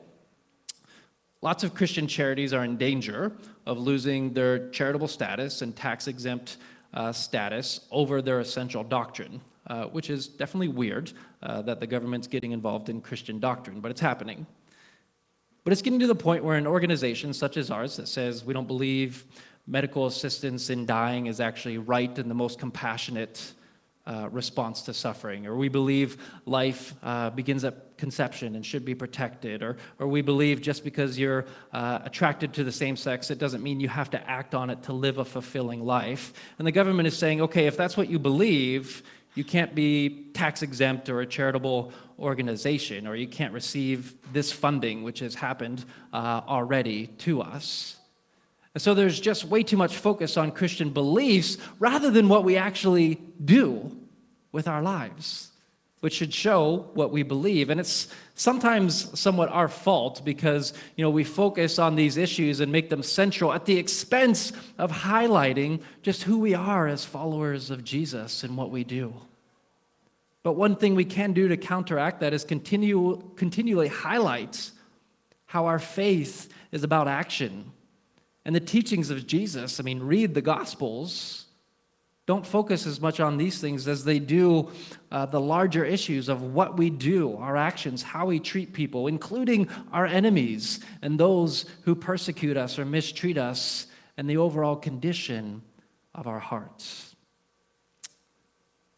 lots 1.42 1.64
of 1.64 1.74
Christian 1.74 2.08
charities 2.08 2.54
are 2.54 2.64
in 2.64 2.78
danger 2.78 3.34
of 3.66 3.78
losing 3.78 4.34
their 4.34 4.70
charitable 4.70 5.08
status 5.08 5.62
and 5.62 5.76
tax 5.76 6.08
exempt 6.08 6.58
uh, 6.94 7.12
status 7.12 7.82
over 7.92 8.22
their 8.22 8.40
essential 8.40 8.84
doctrine, 8.84 9.42
uh, 9.68 9.86
which 9.86 10.10
is 10.10 10.28
definitely 10.28 10.68
weird 10.68 11.12
uh, 11.44 11.62
that 11.62 11.80
the 11.80 11.88
government's 11.88 12.28
getting 12.28 12.52
involved 12.52 12.90
in 12.90 13.02
Christian 13.02 13.40
doctrine, 13.40 13.80
but 13.80 13.92
it's 13.92 14.02
happening. 14.02 14.46
But 15.64 15.74
it's 15.74 15.82
getting 15.82 16.00
to 16.00 16.08
the 16.08 16.16
point 16.16 16.44
where 16.44 16.58
an 16.58 16.66
organization 16.66 17.34
such 17.34 17.58
as 17.58 17.70
ours 17.70 17.96
that 17.98 18.08
says 18.08 18.44
we 18.44 18.54
don't 18.54 18.68
believe 18.68 19.26
medical 19.68 20.08
assistance 20.08 20.70
in 20.70 20.86
dying 20.86 21.28
is 21.28 21.40
actually 21.40 21.78
right 21.78 22.18
and 22.18 22.30
the 22.30 22.36
most 22.36 22.60
compassionate 22.60 23.54
uh, 24.08 24.28
response 24.32 24.82
to 24.82 24.94
suffering, 24.94 25.46
or 25.46 25.56
we 25.56 25.70
believe 25.70 26.18
life 26.48 26.96
uh, 27.04 27.30
begins 27.30 27.64
at 27.64 27.96
conception 27.98 28.56
and 28.56 28.66
should 28.66 28.84
be 28.84 28.96
protected, 28.96 29.62
or, 29.62 29.78
or 30.00 30.08
we 30.08 30.24
believe 30.24 30.60
just 30.60 30.84
because 30.84 31.20
you're 31.20 31.46
uh, 31.72 32.00
attracted 32.04 32.52
to 32.52 32.64
the 32.64 32.72
same 32.72 32.96
sex, 32.96 33.30
it 33.30 33.38
doesn't 33.38 33.62
mean 33.62 33.80
you 33.80 33.88
have 33.88 34.10
to 34.10 34.30
act 34.30 34.56
on 34.56 34.72
it 34.72 34.82
to 34.82 34.92
live 34.92 35.20
a 35.20 35.26
fulfilling 35.26 35.86
life. 35.86 36.34
And 36.58 36.66
the 36.66 36.72
government 36.72 37.08
is 37.08 37.16
saying, 37.16 37.42
okay, 37.42 37.68
if 37.68 37.78
that's 37.78 37.96
what 37.96 38.10
you 38.10 38.18
believe, 38.18 39.04
you 39.36 39.44
can't 39.44 39.74
be 39.74 40.28
tax 40.34 40.62
exempt 40.62 41.10
or 41.10 41.22
a 41.22 41.26
charitable 41.26 41.94
organization, 42.20 43.08
or 43.08 43.16
you 43.16 43.28
can't 43.28 43.54
receive 43.54 44.16
this 44.34 44.52
funding, 44.52 45.04
which 45.04 45.20
has 45.20 45.36
happened 45.36 45.86
uh, 46.14 46.42
already 46.48 47.08
to 47.08 47.42
us. 47.42 47.98
And 48.74 48.82
so 48.82 48.94
there's 48.94 49.20
just 49.20 49.46
way 49.46 49.64
too 49.64 49.78
much 49.78 49.98
focus 49.98 50.38
on 50.38 50.52
Christian 50.52 50.92
beliefs 50.92 51.58
rather 51.80 52.10
than 52.10 52.30
what 52.30 52.44
we 52.44 52.58
actually 52.58 53.22
do 53.44 53.98
with 54.52 54.68
our 54.68 54.82
lives. 54.82 55.51
Which 56.02 56.14
should 56.14 56.34
show 56.34 56.90
what 56.94 57.12
we 57.12 57.24
believe. 57.24 57.70
And 57.70 57.80
it's 57.80 58.08
sometimes 58.36 59.18
somewhat 59.20 59.50
our 59.50 59.68
fault 59.68 60.26
because, 60.26 60.74
you 60.96 61.04
know, 61.04 61.10
we 61.10 61.24
focus 61.24 61.80
on 61.80 61.96
these 61.96 62.18
issues 62.18 62.60
and 62.60 62.72
make 62.72 62.90
them 62.90 63.04
central 63.04 63.54
at 63.54 63.66
the 63.66 63.78
expense 63.78 64.52
of 64.78 64.92
highlighting 64.92 65.82
just 66.02 66.24
who 66.24 66.40
we 66.40 66.54
are 66.54 66.88
as 66.88 67.06
followers 67.06 67.70
of 67.70 67.84
Jesus 67.84 68.44
and 68.44 68.58
what 68.58 68.72
we 68.72 68.84
do. 68.84 69.14
But 70.44 70.54
one 70.54 70.76
thing 70.76 70.96
we 70.96 71.06
can 71.06 71.34
do 71.34 71.48
to 71.48 71.56
counteract 71.58 72.20
that 72.22 72.34
is 72.34 72.44
continue, 72.44 73.22
continually 73.36 73.88
highlight 73.88 74.72
how 75.46 75.68
our 75.68 75.80
faith 75.80 76.50
is 76.72 76.84
about 76.84 77.08
action. 77.08 77.72
And 78.44 78.56
the 78.56 78.60
teachings 78.60 79.12
of 79.12 79.28
Jesus, 79.28 79.80
I 79.80 79.84
mean, 79.84 80.00
read 80.00 80.34
the 80.34 80.42
Gospels 80.42 81.46
don't 82.28 82.46
focus 82.46 82.86
as 82.86 83.02
much 83.02 83.20
on 83.20 83.38
these 83.38 83.60
things 83.60 83.88
as 83.88 84.04
they 84.04 84.20
do 84.20 84.70
uh, 85.12 85.26
the 85.26 85.42
larger 85.42 85.84
issues 85.84 86.30
of 86.30 86.44
what 86.44 86.78
we 86.78 86.90
do, 86.90 87.36
our 87.38 87.58
actions, 87.58 88.04
how 88.04 88.28
we 88.28 88.40
treat 88.40 88.74
people, 88.74 89.08
including 89.08 89.68
our 89.92 90.06
enemies 90.06 90.80
and 91.02 91.20
those 91.20 91.66
who 91.84 91.96
persecute 91.96 92.58
us 92.58 92.78
or 92.78 92.86
mistreat 92.86 93.38
us, 93.38 93.88
and 94.18 94.30
the 94.30 94.38
overall 94.38 94.76
condition 94.76 95.62
of 96.14 96.28
our 96.28 96.40
hearts. 96.40 97.16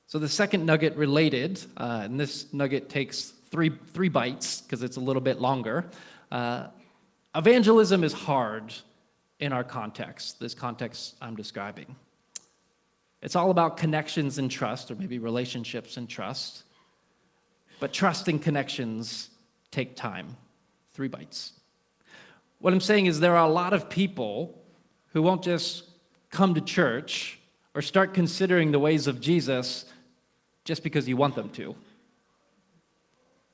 So, 0.07 0.19
the 0.19 0.29
second 0.29 0.65
nugget 0.65 0.95
related, 0.95 1.59
uh, 1.77 2.01
and 2.03 2.19
this 2.19 2.53
nugget 2.53 2.89
takes 2.89 3.33
three, 3.49 3.71
three 3.93 4.09
bites 4.09 4.61
because 4.61 4.83
it's 4.83 4.97
a 4.97 4.99
little 4.99 5.21
bit 5.21 5.39
longer. 5.39 5.89
Uh, 6.31 6.67
evangelism 7.35 8.03
is 8.03 8.13
hard 8.13 8.73
in 9.39 9.53
our 9.53 9.63
context, 9.63 10.39
this 10.39 10.53
context 10.53 11.15
I'm 11.21 11.35
describing. 11.35 11.95
It's 13.23 13.37
all 13.37 13.51
about 13.51 13.77
connections 13.77 14.37
and 14.37 14.51
trust, 14.51 14.91
or 14.91 14.95
maybe 14.95 15.17
relationships 15.17 15.95
and 15.95 16.09
trust. 16.09 16.63
But 17.79 17.93
trust 17.93 18.27
and 18.27 18.41
connections 18.41 19.29
take 19.71 19.95
time. 19.95 20.35
Three 20.93 21.07
bites. 21.07 21.53
What 22.59 22.73
I'm 22.73 22.81
saying 22.81 23.05
is, 23.05 23.21
there 23.21 23.35
are 23.37 23.47
a 23.47 23.51
lot 23.51 23.71
of 23.71 23.89
people 23.89 24.61
who 25.13 25.21
won't 25.21 25.41
just 25.41 25.85
come 26.31 26.53
to 26.55 26.61
church 26.61 27.39
or 27.73 27.81
start 27.81 28.13
considering 28.13 28.73
the 28.73 28.79
ways 28.79 29.07
of 29.07 29.21
Jesus 29.21 29.85
just 30.65 30.83
because 30.83 31.07
you 31.07 31.15
want 31.15 31.35
them 31.35 31.49
to. 31.51 31.75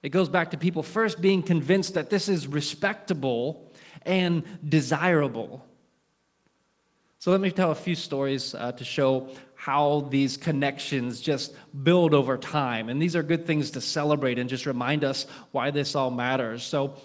It 0.01 0.09
goes 0.09 0.29
back 0.29 0.49
to 0.51 0.57
people 0.57 0.81
first 0.81 1.21
being 1.21 1.43
convinced 1.43 1.93
that 1.93 2.09
this 2.09 2.27
is 2.27 2.47
respectable 2.47 3.71
and 4.03 4.43
desirable. 4.67 5.63
So 7.19 7.31
let 7.31 7.41
me 7.41 7.51
tell 7.51 7.71
a 7.71 7.75
few 7.75 7.95
stories 7.95 8.55
uh, 8.55 8.71
to 8.71 8.85
show 8.85 9.29
how 9.59 10.07
these 10.09 10.37
connections 10.37 11.19
just 11.19 11.53
build 11.83 12.13
over 12.13 12.37
time. 12.37 12.87
And 12.87 13.01
these 13.01 13.13
are 13.13 13.21
good 13.21 13.45
things 13.45 13.71
to 13.71 13.81
celebrate 13.81 14.39
and 14.39 14.49
just 14.49 14.65
remind 14.65 15.03
us 15.03 15.27
why 15.51 15.69
this 15.69 15.95
all 15.95 16.11
matters. 16.11 16.63
So, 16.63 16.95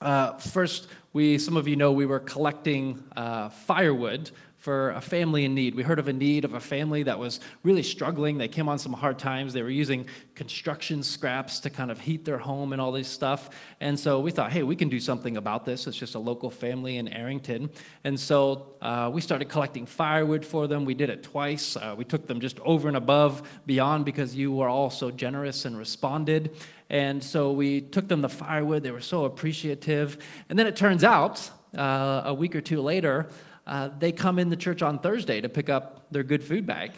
uh, 0.00 0.34
first, 0.38 0.86
we 1.12 1.38
some 1.38 1.56
of 1.56 1.66
you 1.66 1.74
know 1.74 1.90
we 1.90 2.06
were 2.06 2.20
collecting 2.20 3.02
uh, 3.16 3.48
firewood 3.48 4.30
for 4.62 4.90
a 4.90 5.00
family 5.00 5.44
in 5.44 5.56
need. 5.56 5.74
We 5.74 5.82
heard 5.82 5.98
of 5.98 6.06
a 6.06 6.12
need 6.12 6.44
of 6.44 6.54
a 6.54 6.60
family 6.60 7.02
that 7.02 7.18
was 7.18 7.40
really 7.64 7.82
struggling. 7.82 8.38
They 8.38 8.46
came 8.46 8.68
on 8.68 8.78
some 8.78 8.92
hard 8.92 9.18
times. 9.18 9.52
They 9.52 9.62
were 9.62 9.70
using 9.70 10.06
construction 10.36 11.02
scraps 11.02 11.58
to 11.60 11.68
kind 11.68 11.90
of 11.90 11.98
heat 11.98 12.24
their 12.24 12.38
home 12.38 12.72
and 12.72 12.80
all 12.80 12.92
this 12.92 13.08
stuff. 13.08 13.50
And 13.80 13.98
so 13.98 14.20
we 14.20 14.30
thought, 14.30 14.52
hey, 14.52 14.62
we 14.62 14.76
can 14.76 14.88
do 14.88 15.00
something 15.00 15.36
about 15.36 15.64
this. 15.64 15.88
It's 15.88 15.96
just 15.96 16.14
a 16.14 16.20
local 16.20 16.48
family 16.48 16.98
in 16.98 17.08
Errington. 17.08 17.70
And 18.04 18.20
so 18.20 18.76
uh, 18.80 19.10
we 19.12 19.20
started 19.20 19.48
collecting 19.48 19.84
firewood 19.84 20.44
for 20.44 20.68
them. 20.68 20.84
We 20.84 20.94
did 20.94 21.10
it 21.10 21.24
twice. 21.24 21.76
Uh, 21.76 21.96
we 21.98 22.04
took 22.04 22.28
them 22.28 22.38
just 22.38 22.60
over 22.60 22.86
and 22.86 22.96
above, 22.96 23.42
beyond, 23.66 24.04
because 24.04 24.36
you 24.36 24.52
were 24.52 24.68
all 24.68 24.90
so 24.90 25.10
generous 25.10 25.64
and 25.64 25.76
responded. 25.76 26.54
And 26.88 27.20
so 27.20 27.50
we 27.50 27.80
took 27.80 28.06
them 28.06 28.20
the 28.20 28.28
firewood. 28.28 28.84
They 28.84 28.92
were 28.92 29.00
so 29.00 29.24
appreciative. 29.24 30.18
And 30.48 30.56
then 30.56 30.68
it 30.68 30.76
turns 30.76 31.02
out, 31.02 31.50
uh, 31.76 32.22
a 32.26 32.34
week 32.34 32.54
or 32.54 32.60
two 32.60 32.80
later, 32.80 33.28
uh, 33.66 33.90
they 33.98 34.12
come 34.12 34.38
in 34.38 34.48
the 34.48 34.56
church 34.56 34.82
on 34.82 34.98
Thursday 34.98 35.40
to 35.40 35.48
pick 35.48 35.68
up 35.68 36.06
their 36.10 36.22
good 36.22 36.42
food 36.42 36.66
bag. 36.66 36.92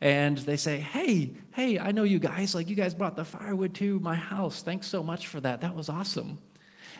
And 0.00 0.36
they 0.38 0.56
say, 0.56 0.80
Hey, 0.80 1.34
hey, 1.52 1.78
I 1.78 1.92
know 1.92 2.04
you 2.04 2.18
guys. 2.18 2.54
Like, 2.54 2.68
you 2.68 2.76
guys 2.76 2.94
brought 2.94 3.16
the 3.16 3.24
firewood 3.24 3.74
to 3.76 3.98
my 4.00 4.14
house. 4.14 4.62
Thanks 4.62 4.86
so 4.86 5.02
much 5.02 5.26
for 5.26 5.40
that. 5.40 5.60
That 5.60 5.74
was 5.74 5.88
awesome. 5.88 6.38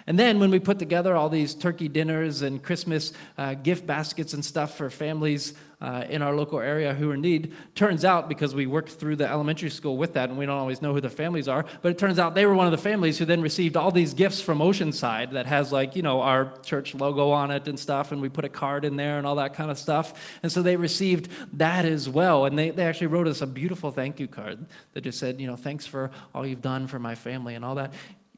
And 0.07 0.19
then 0.19 0.39
when 0.39 0.51
we 0.51 0.59
put 0.59 0.79
together 0.79 1.17
all 1.17 1.31
these 1.31 1.55
turkey 1.55 1.89
dinners 1.89 2.43
and 2.43 2.63
Christmas 2.63 3.13
uh, 3.39 3.55
gift 3.55 3.87
baskets 3.87 4.35
and 4.35 4.45
stuff 4.45 4.77
for 4.77 4.91
families 4.91 5.55
uh, 5.81 6.05
in 6.09 6.21
our 6.21 6.35
local 6.35 6.61
area 6.61 6.93
who 6.95 7.11
are 7.11 7.15
in 7.15 7.23
need, 7.23 7.55
turns 7.75 8.05
out 8.05 8.29
because 8.29 8.55
we 8.55 8.67
worked 8.67 8.91
through 8.91 9.17
the 9.17 9.29
elementary 9.29 9.71
school 9.71 9.97
with 9.97 10.13
that, 10.15 10.29
and 10.29 10.39
we 10.39 10.45
don't 10.45 10.59
always 10.59 10.83
know 10.83 10.93
who 10.93 11.01
the 11.01 11.11
families 11.11 11.49
are, 11.49 11.65
but 11.83 11.91
it 11.91 11.99
turns 11.99 12.19
out 12.19 12.35
they 12.35 12.47
were 12.47 12.55
one 12.55 12.67
of 12.67 12.71
the 12.71 12.79
families 12.79 13.19
who 13.19 13.25
then 13.25 13.41
received 13.41 13.77
all 13.77 13.91
these 13.91 14.15
gifts 14.15 14.41
from 14.41 14.59
Oceanside 14.59 15.33
that 15.33 15.47
has 15.47 15.73
like 15.73 15.97
you 15.97 16.03
know 16.03 16.21
our 16.21 16.53
church 16.63 16.95
logo 16.95 17.31
on 17.31 17.51
it 17.51 17.67
and 17.67 17.79
stuff, 17.79 18.13
and 18.13 18.21
we 18.21 18.29
put 18.29 18.45
a 18.45 18.49
card 18.49 18.85
in 18.85 18.97
there 18.97 19.19
and 19.19 19.27
all 19.27 19.37
that 19.37 19.55
kind 19.55 19.71
of 19.71 19.79
stuff. 19.79 20.39
And 20.43 20.53
so 20.53 20.63
they 20.63 20.77
received 20.77 21.29
that 21.55 21.85
as 21.85 22.09
well, 22.09 22.45
and 22.45 22.59
they, 22.59 22.71
they 22.71 22.85
actually 22.85 23.09
wrote 23.09 23.27
us 23.27 23.41
a 23.41 23.47
beautiful 23.47 23.91
thank 23.91 24.21
you 24.21 24.29
card 24.29 24.65
that 24.93 25.03
just 25.03 25.19
said 25.19 25.41
you 25.41 25.47
know 25.47 25.57
thanks 25.57 25.87
for 25.87 26.11
all 26.35 26.47
you've 26.47 26.63
done 26.63 26.87
for 26.87 26.99
my 26.99 27.15
family 27.15 27.55
and 27.55 27.65
all 27.65 27.75
that. 27.75 27.93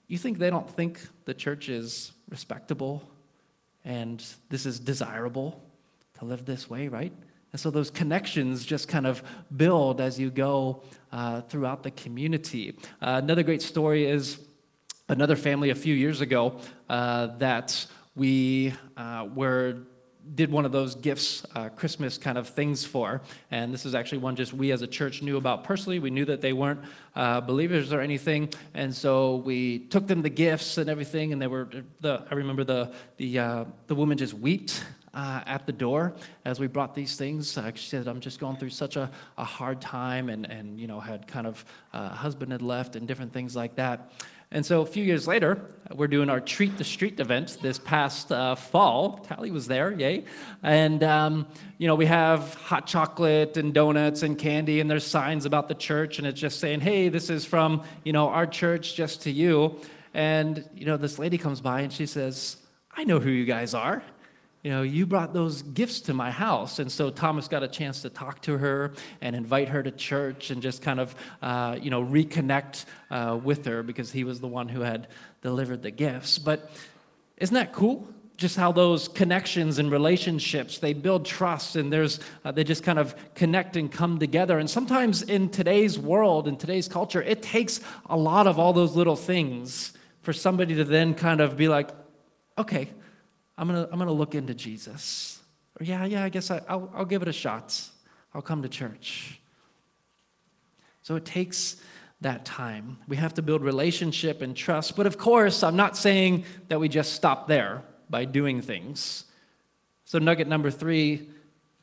You 0.09 0.19
think 0.19 0.39
they 0.39 0.51
don't 0.51 0.69
think 0.69 1.01
the 1.25 1.35
church 1.35 1.69
is 1.69 2.13
respectable 2.29 3.03
and 3.85 4.25
this 4.49 4.67
is 4.67 4.79
desirable 4.79 5.63
to 6.19 6.25
live 6.25 6.45
this 6.45 6.69
way, 6.69 6.89
right? 6.89 7.13
And 7.53 7.61
so 7.61 7.71
those 7.71 7.91
connections 7.91 8.65
just 8.65 8.89
kind 8.89 9.07
of 9.07 9.23
build 9.57 10.01
as 10.01 10.19
you 10.19 10.31
go 10.31 10.83
uh, 11.13 11.41
throughout 11.43 11.83
the 11.83 11.91
community. 11.91 12.77
Uh, 13.01 13.21
another 13.23 13.43
great 13.43 13.63
story 13.63 14.07
is 14.07 14.41
another 15.09 15.37
family 15.37 15.71
a 15.71 15.75
few 15.75 15.95
years 15.95 16.21
ago 16.21 16.59
uh, 16.89 17.29
that 17.39 17.87
we 18.15 18.75
uh, 18.97 19.27
were 19.35 19.79
did 20.35 20.51
one 20.51 20.65
of 20.65 20.73
those 20.73 20.95
gifts, 20.95 21.45
uh, 21.55 21.69
Christmas 21.71 22.19
kind 22.19 22.37
of 22.37 22.49
things 22.49 22.85
for. 22.85 23.21
And 23.51 23.73
this 23.73 23.87
is 23.87 23.95
actually 23.95 24.19
one 24.19 24.37
just 24.37 24.53
we 24.53 24.73
as 24.73 24.83
a 24.83 24.87
church 24.87 25.23
knew 25.23 25.37
about 25.37 25.65
personally. 25.65 25.99
We 25.99 26.11
knew 26.11 26.25
that 26.25 26.41
they 26.41 26.53
weren't 26.53 26.81
uh, 27.15 27.41
believers 27.41 27.93
or 27.93 28.01
anything, 28.01 28.53
and 28.75 28.95
so 28.95 29.37
we 29.37 29.81
took 29.81 30.07
them 30.07 30.23
the 30.23 30.31
gifts 30.31 30.79
and 30.79 30.91
everything. 30.91 31.33
And 31.33 31.41
they 31.41 31.47
were 31.47 31.69
the. 32.01 32.25
I 32.31 32.35
remember 32.35 32.65
the 32.65 32.93
the 33.17 33.39
uh, 33.39 33.65
the 33.87 33.95
woman 33.95 34.19
just 34.19 34.35
wept. 34.35 34.83
Uh, 35.15 35.41
at 35.47 35.65
the 35.65 35.73
door, 35.73 36.13
as 36.45 36.61
we 36.61 36.67
brought 36.67 36.95
these 36.95 37.17
things, 37.17 37.57
uh, 37.57 37.73
she 37.75 37.89
said, 37.89 38.07
"I'm 38.07 38.21
just 38.21 38.39
going 38.39 38.59
through 38.59 38.69
such 38.69 38.97
a, 38.97 39.11
a 39.39 39.45
hard 39.45 39.81
time, 39.81 40.29
and 40.29 40.45
and 40.45 40.79
you 40.79 40.87
know 40.87 41.01
had 41.01 41.27
kind 41.27 41.47
of 41.47 41.65
uh, 41.95 42.11
husband 42.11 42.53
had 42.53 42.61
left 42.61 42.97
and 42.97 43.09
different 43.09 43.33
things 43.33 43.57
like 43.57 43.77
that." 43.77 44.13
And 44.53 44.65
so 44.65 44.81
a 44.81 44.87
few 44.87 45.03
years 45.03 45.27
later, 45.27 45.61
we're 45.95 46.07
doing 46.07 46.31
our 46.31 46.41
Treat 46.41 46.79
the 46.79 46.85
Street 46.85 47.19
event 47.19 47.59
this 47.63 47.79
past 47.79 48.31
uh, 48.31 48.55
fall. 48.55 49.19
Tally 49.19 49.51
was 49.51 49.67
there, 49.67 49.93
yay. 49.93 50.25
And, 50.63 51.03
um, 51.03 51.47
you 51.79 51.87
know, 51.89 51.95
we 51.95 52.07
have 52.07 52.55
hot 52.55 52.87
chocolate 52.87 53.57
and 53.57 53.75
donuts 53.75 54.23
and 54.23 54.39
candy, 54.39 54.81
and 54.81 54.89
there's 54.89 55.07
signs 55.07 55.47
about 55.47 55.69
the 55.69 55.75
church, 55.75 56.19
and 56.19 56.27
it's 56.27 56.41
just 56.41 56.61
saying, 56.61 56.81
hey, 56.81 57.09
this 57.09 57.29
is 57.29 57.45
from, 57.45 57.83
you 58.05 58.13
know, 58.13 58.29
our 58.29 58.47
church 58.47 58.95
just 58.95 59.23
to 59.23 59.31
you. 59.31 59.81
And, 60.15 60.69
you 60.75 60.87
know, 60.87 60.97
this 60.97 61.19
lady 61.19 61.39
comes 61.39 61.61
by 61.61 61.81
and 61.81 61.93
she 61.93 62.07
says, 62.07 62.57
I 62.97 63.05
know 63.05 63.21
who 63.21 63.31
you 63.31 63.45
guys 63.45 63.75
are 63.75 64.03
you 64.67 64.73
know, 64.73 64.83
you 64.83 65.07
brought 65.07 65.33
those 65.33 65.63
gifts 65.63 66.01
to 66.01 66.13
my 66.13 66.33
house. 66.33 66.81
And 66.81 66.91
so 66.91 67.09
Thomas 67.09 67.47
got 67.47 67.63
a 67.63 67.69
chance 67.69 68.03
to 68.03 68.11
talk 68.11 68.43
to 68.43 68.59
her 68.59 68.95
and 69.21 69.37
invite 69.37 69.69
her 69.69 69.81
to 69.81 69.93
church 69.93 70.51
and 70.51 70.61
just 70.61 70.83
kind 70.83 70.99
of, 70.99 71.15
uh, 71.41 71.79
you 71.81 71.89
know, 71.89 72.05
reconnect 72.05 72.85
uh, 73.13 73.39
with 73.41 73.65
her 73.67 73.85
because 73.85 74.11
he 74.11 74.25
was 74.25 74.41
the 74.41 74.49
one 74.49 74.69
who 74.69 74.81
had 74.81 75.07
delivered 75.41 75.83
the 75.83 75.93
gifts. 75.93 76.41
But 76.41 76.69
isn't 77.37 77.55
that 77.55 77.73
cool? 77.73 78.09
Just 78.37 78.57
how 78.57 78.73
those 78.73 79.07
connections 79.07 79.79
and 79.79 79.89
relationships 79.89 80.79
they 80.79 80.95
build 80.95 81.25
trust 81.25 81.77
and 81.77 81.93
there's 81.93 82.19
uh, 82.45 82.51
they 82.51 82.65
just 82.65 82.83
kind 82.83 82.99
of 82.99 83.15
connect 83.37 83.77
and 83.77 83.93
come 83.93 84.19
together. 84.19 84.59
And 84.59 84.69
sometimes 84.69 85.23
in 85.23 85.49
today's 85.49 85.97
world, 85.97 86.49
in 86.49 86.57
today's 86.57 86.89
culture, 86.89 87.23
it 87.23 87.41
takes 87.41 87.79
a 88.07 88.17
lot 88.17 88.49
of 88.49 88.59
all 88.59 88.73
those 88.73 88.97
little 88.97 89.15
things 89.15 89.93
for 90.23 90.33
somebody 90.33 90.75
to 90.75 90.83
then 90.83 91.15
kind 91.15 91.41
of 91.41 91.57
be 91.57 91.69
like, 91.69 91.91
okay 92.59 92.89
I'm 93.59 93.69
going 93.69 93.87
to 93.87 93.93
I'm 93.93 93.99
to 93.99 94.13
look 94.13 94.35
into 94.35 94.55
Jesus. 94.55 95.41
Or, 95.81 95.85
yeah, 95.85 96.05
yeah, 96.05 96.25
I 96.25 96.29
guess 96.29 96.51
I, 96.51 96.63
I'll, 96.69 96.91
I'll 96.95 97.05
give 97.05 97.23
it 97.23 97.29
a 97.29 97.33
shot. 97.33 97.81
I'll 98.35 98.43
come 98.43 98.63
to 98.63 98.69
church. 98.69 99.41
So 101.03 101.17
it 101.17 101.25
takes 101.25 101.77
that 102.21 102.45
time. 102.45 102.99
We 103.09 103.17
have 103.17 103.35
to 103.35 103.43
build 103.43 103.63
relationship 103.63 104.43
and 104.43 104.57
trust. 104.57 104.97
But 104.97 105.07
of 105.07 105.19
course, 105.19 105.63
I'm 105.63 105.77
not 105.77 105.97
saying 105.97 106.45
that 106.69 106.81
we 106.81 106.89
just 106.89 107.13
stop 107.13 107.49
there 107.49 107.83
by 108.09 108.25
doing 108.25 108.61
things. 108.61 109.25
So, 110.05 110.19
nugget 110.19 110.47
number 110.47 110.71
three 110.71 111.29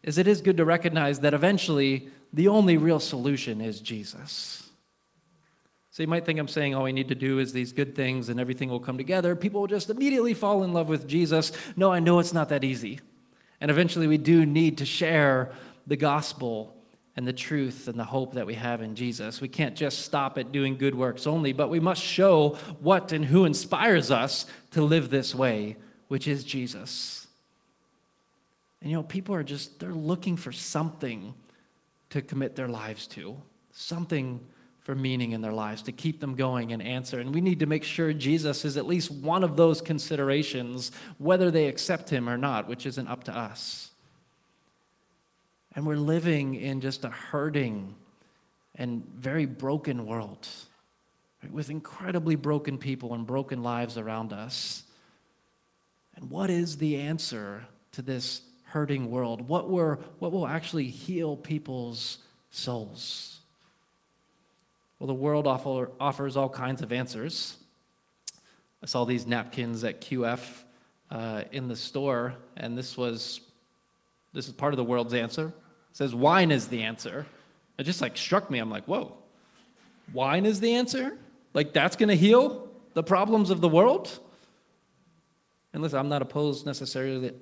is 0.01 0.17
it 0.17 0.27
is 0.27 0.41
good 0.41 0.57
to 0.57 0.65
recognize 0.65 1.19
that 1.21 1.33
eventually 1.33 2.09
the 2.31 2.47
only 2.47 2.77
real 2.77 2.99
solution 2.99 3.61
is 3.61 3.79
Jesus. 3.79 4.62
So 5.93 6.01
you 6.01 6.07
might 6.07 6.25
think 6.25 6.39
I'm 6.39 6.47
saying 6.47 6.73
all 6.73 6.85
we 6.85 6.91
need 6.91 7.09
to 7.09 7.15
do 7.15 7.37
is 7.37 7.53
these 7.53 7.71
good 7.71 7.95
things 7.95 8.29
and 8.29 8.39
everything 8.39 8.67
will 8.67 8.79
come 8.79 8.97
together. 8.97 9.35
People 9.35 9.61
will 9.61 9.67
just 9.67 9.91
immediately 9.91 10.33
fall 10.33 10.63
in 10.63 10.73
love 10.73 10.89
with 10.89 11.07
Jesus. 11.07 11.51
No, 11.75 11.91
I 11.91 11.99
know 11.99 12.17
it's 12.17 12.33
not 12.33 12.49
that 12.49 12.63
easy. 12.63 12.99
And 13.61 13.69
eventually 13.69 14.07
we 14.07 14.17
do 14.17 14.43
need 14.43 14.79
to 14.79 14.87
share 14.87 15.51
the 15.85 15.95
gospel 15.95 16.75
and 17.15 17.27
the 17.27 17.31
truth 17.31 17.87
and 17.87 17.99
the 17.99 18.05
hope 18.05 18.33
that 18.33 18.47
we 18.47 18.55
have 18.55 18.81
in 18.81 18.95
Jesus. 18.95 19.39
We 19.39 19.47
can't 19.47 19.75
just 19.75 19.99
stop 19.99 20.39
at 20.39 20.51
doing 20.51 20.77
good 20.77 20.95
works 20.95 21.27
only, 21.27 21.53
but 21.53 21.69
we 21.69 21.79
must 21.79 22.01
show 22.01 22.57
what 22.79 23.11
and 23.11 23.23
who 23.23 23.45
inspires 23.45 24.09
us 24.09 24.47
to 24.71 24.81
live 24.81 25.11
this 25.11 25.35
way, 25.35 25.77
which 26.07 26.27
is 26.27 26.43
Jesus. 26.43 27.27
And 28.81 28.89
you 28.89 28.97
know, 28.97 29.03
people 29.03 29.35
are 29.35 29.43
just, 29.43 29.79
they're 29.79 29.93
looking 29.93 30.37
for 30.37 30.51
something 30.51 31.35
to 32.09 32.23
commit 32.23 32.55
their 32.55 32.67
lives 32.67 33.05
to, 33.09 33.39
something 33.73 34.39
for 34.83 34.95
meaning 34.95 35.31
in 35.31 35.41
their 35.41 35.53
lives, 35.53 35.81
to 35.83 35.93
keep 35.93 36.19
them 36.19 36.35
going 36.35 36.73
and 36.73 36.81
answer. 36.81 37.19
And 37.19 37.33
we 37.33 37.39
need 37.39 37.59
to 37.59 37.65
make 37.65 37.85
sure 37.85 38.11
Jesus 38.11 38.65
is 38.65 38.75
at 38.75 38.85
least 38.85 39.09
one 39.09 39.43
of 39.43 39.55
those 39.55 39.81
considerations, 39.81 40.91
whether 41.17 41.49
they 41.49 41.67
accept 41.67 42.09
him 42.09 42.29
or 42.29 42.37
not, 42.37 42.67
which 42.67 42.85
isn't 42.85 43.07
up 43.07 43.23
to 43.23 43.35
us. 43.35 43.91
And 45.73 45.87
we're 45.87 45.95
living 45.95 46.55
in 46.55 46.81
just 46.81 47.05
a 47.05 47.09
hurting 47.09 47.95
and 48.75 49.05
very 49.15 49.45
broken 49.45 50.05
world 50.05 50.47
right, 51.41 51.51
with 51.51 51.69
incredibly 51.69 52.35
broken 52.35 52.77
people 52.77 53.13
and 53.13 53.25
broken 53.25 53.63
lives 53.63 53.97
around 53.97 54.33
us. 54.33 54.83
And 56.15 56.29
what 56.29 56.49
is 56.49 56.77
the 56.77 56.97
answer 56.97 57.65
to 57.93 58.01
this 58.01 58.41
hurting 58.65 59.09
world? 59.09 59.47
What, 59.47 59.69
were, 59.69 59.99
what 60.19 60.33
will 60.33 60.45
actually 60.45 60.87
heal 60.87 61.37
people's 61.37 62.17
souls? 62.51 63.39
Well, 65.03 65.09
the 65.09 65.21
world 65.21 65.47
offer, 65.47 65.91
offers 65.99 66.37
all 66.37 66.47
kinds 66.47 66.81
of 66.81 66.93
answers. 66.93 67.57
I 68.81 68.85
saw 68.85 69.03
these 69.03 69.27
napkins 69.27 69.83
at 69.83 69.99
QF 69.99 70.39
uh, 71.11 71.43
in 71.51 71.67
the 71.67 71.75
store, 71.75 72.35
and 72.55 72.77
this 72.77 72.95
was 72.95 73.41
this 74.31 74.47
is 74.47 74.53
part 74.53 74.71
of 74.71 74.77
the 74.77 74.83
world's 74.85 75.13
answer. 75.13 75.47
It 75.47 75.97
says 75.97 76.15
wine 76.15 76.51
is 76.51 76.69
the 76.69 76.83
answer. 76.83 77.25
It 77.77 77.83
just 77.83 77.99
like 77.99 78.15
struck 78.15 78.49
me. 78.49 78.59
I'm 78.59 78.69
like, 78.69 78.85
whoa, 78.85 79.17
wine 80.13 80.45
is 80.45 80.61
the 80.61 80.73
answer? 80.73 81.17
Like 81.53 81.73
that's 81.73 81.97
to 81.97 82.15
heal 82.15 82.69
the 82.93 83.03
problems 83.03 83.49
of 83.49 83.59
the 83.59 83.67
world? 83.67 84.21
And 85.73 85.83
listen, 85.83 85.99
I'm 85.99 86.07
not 86.07 86.21
opposed 86.21 86.65
necessarily 86.65 87.33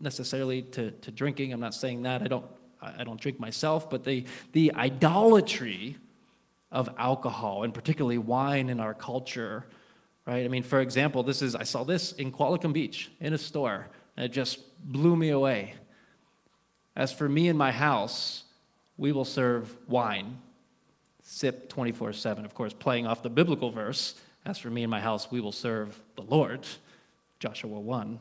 necessarily 0.00 0.62
to, 0.62 0.90
to 0.90 1.12
drinking. 1.12 1.52
I'm 1.52 1.60
not 1.60 1.74
saying 1.74 2.02
that. 2.02 2.22
I 2.22 2.26
don't 2.26 2.46
I 2.82 3.04
don't 3.04 3.20
drink 3.20 3.38
myself, 3.38 3.88
but 3.88 4.02
the 4.02 4.24
the 4.50 4.74
idolatry 4.74 5.98
of 6.70 6.88
alcohol 6.98 7.62
and 7.62 7.72
particularly 7.72 8.18
wine 8.18 8.68
in 8.68 8.80
our 8.80 8.94
culture, 8.94 9.66
right? 10.26 10.44
I 10.44 10.48
mean, 10.48 10.62
for 10.62 10.80
example, 10.80 11.22
this 11.22 11.42
is 11.42 11.54
I 11.54 11.62
saw 11.62 11.84
this 11.84 12.12
in 12.12 12.32
Qualicum 12.32 12.72
Beach 12.72 13.10
in 13.20 13.32
a 13.32 13.38
store, 13.38 13.88
and 14.16 14.26
it 14.26 14.32
just 14.32 14.60
blew 14.92 15.16
me 15.16 15.30
away. 15.30 15.74
As 16.96 17.12
for 17.12 17.28
me 17.28 17.48
and 17.48 17.58
my 17.58 17.72
house, 17.72 18.44
we 18.96 19.12
will 19.12 19.24
serve 19.24 19.76
wine, 19.88 20.38
sip 21.22 21.68
24 21.68 22.12
7. 22.12 22.44
Of 22.44 22.54
course, 22.54 22.72
playing 22.72 23.06
off 23.06 23.22
the 23.22 23.30
biblical 23.30 23.70
verse, 23.70 24.14
as 24.44 24.58
for 24.58 24.70
me 24.70 24.82
and 24.82 24.90
my 24.90 25.00
house, 25.00 25.30
we 25.30 25.40
will 25.40 25.52
serve 25.52 26.00
the 26.16 26.22
Lord, 26.22 26.66
Joshua 27.40 27.80
1 27.80 28.18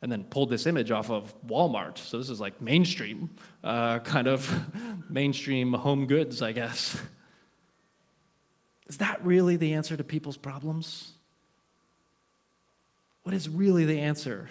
and 0.00 0.12
then 0.12 0.24
pulled 0.24 0.50
this 0.50 0.66
image 0.66 0.90
off 0.90 1.10
of 1.10 1.34
Walmart. 1.46 1.98
So 1.98 2.18
this 2.18 2.30
is 2.30 2.40
like 2.40 2.60
mainstream, 2.60 3.30
uh, 3.64 3.98
kind 4.00 4.28
of 4.28 4.48
mainstream 5.10 5.72
home 5.72 6.06
goods, 6.06 6.40
I 6.40 6.52
guess. 6.52 7.00
Is 8.86 8.98
that 8.98 9.24
really 9.24 9.56
the 9.56 9.74
answer 9.74 9.96
to 9.96 10.04
people's 10.04 10.36
problems? 10.36 11.12
What 13.24 13.34
is 13.34 13.48
really 13.48 13.84
the 13.84 14.00
answer 14.00 14.50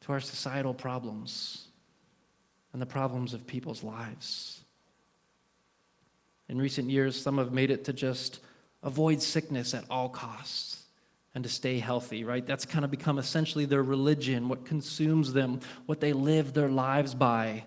to 0.00 0.12
our 0.12 0.20
societal 0.20 0.74
problems 0.74 1.68
and 2.72 2.82
the 2.82 2.86
problems 2.86 3.34
of 3.34 3.46
people's 3.46 3.84
lives? 3.84 4.62
In 6.48 6.58
recent 6.58 6.88
years, 6.88 7.20
some 7.20 7.36
have 7.36 7.52
made 7.52 7.70
it 7.70 7.84
to 7.84 7.92
just 7.92 8.40
avoid 8.82 9.20
sickness 9.20 9.74
at 9.74 9.84
all 9.90 10.08
costs 10.08 10.77
and 11.38 11.44
to 11.44 11.48
stay 11.48 11.78
healthy, 11.78 12.24
right? 12.24 12.44
That's 12.44 12.64
kind 12.64 12.84
of 12.84 12.90
become 12.90 13.16
essentially 13.16 13.64
their 13.64 13.84
religion, 13.84 14.48
what 14.48 14.64
consumes 14.64 15.32
them, 15.32 15.60
what 15.86 16.00
they 16.00 16.12
live 16.12 16.52
their 16.52 16.68
lives 16.68 17.14
by, 17.14 17.62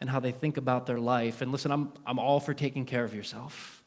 and 0.00 0.08
how 0.08 0.20
they 0.20 0.30
think 0.30 0.58
about 0.58 0.86
their 0.86 1.00
life. 1.00 1.42
And 1.42 1.50
listen, 1.50 1.72
I'm, 1.72 1.92
I'm 2.06 2.20
all 2.20 2.38
for 2.38 2.54
taking 2.54 2.84
care 2.84 3.02
of 3.02 3.16
yourself. 3.16 3.82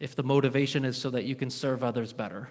If 0.00 0.16
the 0.16 0.24
motivation 0.24 0.84
is 0.84 0.96
so 0.96 1.10
that 1.10 1.26
you 1.26 1.36
can 1.36 1.48
serve 1.48 1.84
others 1.84 2.12
better, 2.12 2.48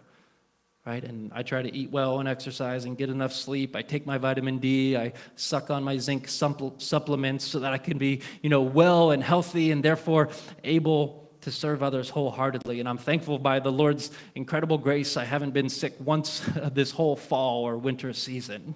right? 0.86 1.04
And 1.04 1.34
I 1.36 1.44
try 1.44 1.62
to 1.62 1.76
eat 1.76 1.92
well 1.92 2.22
and 2.22 2.30
exercise 2.30 2.86
and 2.86 2.98
get 2.98 3.10
enough 3.10 3.34
sleep. 3.34 3.76
I 3.76 3.82
take 3.82 4.06
my 4.06 4.18
vitamin 4.18 4.60
D. 4.60 4.96
I 4.96 5.12
suck 5.36 5.70
on 5.70 5.84
my 5.84 5.98
zinc 5.98 6.30
supplements 6.30 7.46
so 7.46 7.60
that 7.60 7.74
I 7.74 7.78
can 7.78 7.98
be, 7.98 8.22
you 8.42 8.50
know, 8.50 8.62
well 8.62 9.12
and 9.12 9.22
healthy 9.22 9.74
and 9.74 9.84
therefore 9.84 10.30
able 10.64 11.27
to 11.48 11.52
serve 11.54 11.82
others 11.82 12.10
wholeheartedly. 12.10 12.82
And 12.82 12.90
I'm 12.90 12.98
thankful 12.98 13.40
by 13.40 13.62
the 13.62 13.72
Lord's 13.72 14.12
incredible 14.36 14.78
grace. 14.78 15.16
I 15.16 15.24
haven't 15.24 15.52
been 15.52 15.70
sick 15.70 15.94
once 15.98 16.42
this 16.74 16.92
whole 16.92 17.16
fall 17.16 17.64
or 17.64 17.78
winter 17.78 18.12
season. 18.12 18.76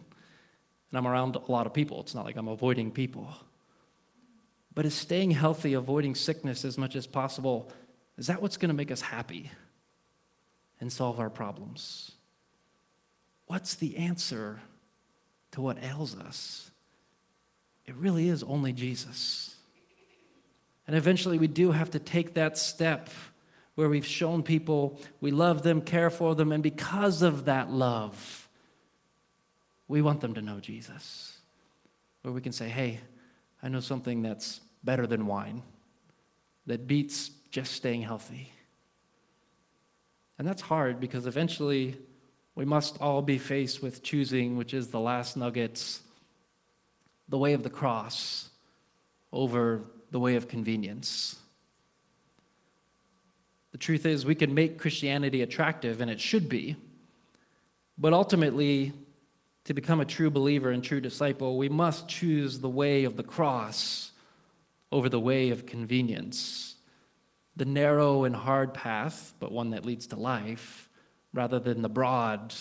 And 0.89 0.97
I'm 0.97 1.05
around 1.05 1.35
a 1.35 1.51
lot 1.51 1.67
of 1.67 1.73
people. 1.73 1.99
It's 1.99 2.15
not 2.15 2.23
like 2.23 2.37
I'm 2.37 2.47
avoiding 2.47 2.89
people. 2.89 3.27
But 4.73 4.85
is 4.85 4.93
staying 4.93 5.31
healthy, 5.31 5.73
avoiding 5.73 6.15
sickness 6.15 6.63
as 6.63 6.77
much 6.77 6.95
as 6.95 7.07
possible, 7.07 7.69
is 8.17 8.27
that 8.27 8.41
what's 8.41 8.55
going 8.55 8.69
to 8.69 8.73
make 8.73 8.89
us 8.89 9.01
happy 9.01 9.51
and 10.79 10.93
solve 10.93 11.19
our 11.19 11.29
problems? 11.29 12.13
What's 13.47 13.75
the 13.75 13.97
answer 13.97 14.61
to 15.51 15.59
what 15.59 15.83
ails 15.83 16.17
us? 16.17 16.71
It 17.85 17.95
really 17.95 18.29
is 18.29 18.43
only 18.43 18.71
Jesus. 18.71 19.50
And 20.87 20.95
eventually, 20.95 21.37
we 21.37 21.47
do 21.47 21.71
have 21.71 21.91
to 21.91 21.99
take 21.99 22.33
that 22.33 22.57
step 22.57 23.09
where 23.75 23.89
we've 23.89 24.05
shown 24.05 24.43
people 24.43 24.99
we 25.21 25.31
love 25.31 25.63
them, 25.63 25.81
care 25.81 26.09
for 26.09 26.35
them, 26.35 26.51
and 26.51 26.61
because 26.61 27.21
of 27.21 27.45
that 27.45 27.71
love, 27.71 28.49
we 29.87 30.01
want 30.01 30.21
them 30.21 30.33
to 30.33 30.41
know 30.41 30.59
Jesus. 30.59 31.37
Where 32.21 32.33
we 32.33 32.41
can 32.41 32.51
say, 32.51 32.69
hey, 32.69 32.99
I 33.63 33.69
know 33.69 33.79
something 33.79 34.21
that's 34.21 34.61
better 34.83 35.07
than 35.07 35.27
wine, 35.27 35.63
that 36.65 36.87
beats 36.87 37.29
just 37.49 37.73
staying 37.73 38.01
healthy. 38.01 38.51
And 40.37 40.47
that's 40.47 40.61
hard 40.61 40.99
because 40.99 41.27
eventually 41.27 41.97
we 42.55 42.65
must 42.65 42.99
all 42.99 43.21
be 43.21 43.37
faced 43.37 43.81
with 43.81 44.03
choosing, 44.03 44.57
which 44.57 44.73
is 44.73 44.87
the 44.87 44.99
last 44.99 45.37
nuggets, 45.37 46.01
the 47.29 47.37
way 47.37 47.53
of 47.53 47.63
the 47.63 47.69
cross 47.69 48.49
over 49.31 49.83
the 50.11 50.19
way 50.19 50.35
of 50.35 50.47
convenience. 50.47 51.37
The 53.71 53.77
truth 53.77 54.05
is, 54.05 54.25
we 54.25 54.35
can 54.35 54.53
make 54.53 54.77
Christianity 54.77 55.41
attractive, 55.41 56.01
and 56.01 56.11
it 56.11 56.19
should 56.19 56.49
be. 56.49 56.75
But 57.97 58.13
ultimately, 58.13 58.91
to 59.63 59.73
become 59.73 60.01
a 60.01 60.05
true 60.05 60.29
believer 60.29 60.71
and 60.71 60.83
true 60.83 60.99
disciple, 60.99 61.57
we 61.57 61.69
must 61.69 62.09
choose 62.09 62.59
the 62.59 62.69
way 62.69 63.05
of 63.05 63.15
the 63.15 63.23
cross 63.23 64.11
over 64.91 65.07
the 65.07 65.19
way 65.19 65.49
of 65.49 65.65
convenience. 65.65 66.75
The 67.55 67.65
narrow 67.65 68.25
and 68.25 68.35
hard 68.35 68.73
path, 68.73 69.33
but 69.39 69.51
one 69.51 69.69
that 69.69 69.85
leads 69.85 70.07
to 70.07 70.17
life, 70.17 70.89
rather 71.33 71.59
than 71.59 71.81
the 71.81 71.89
broad 71.89 72.53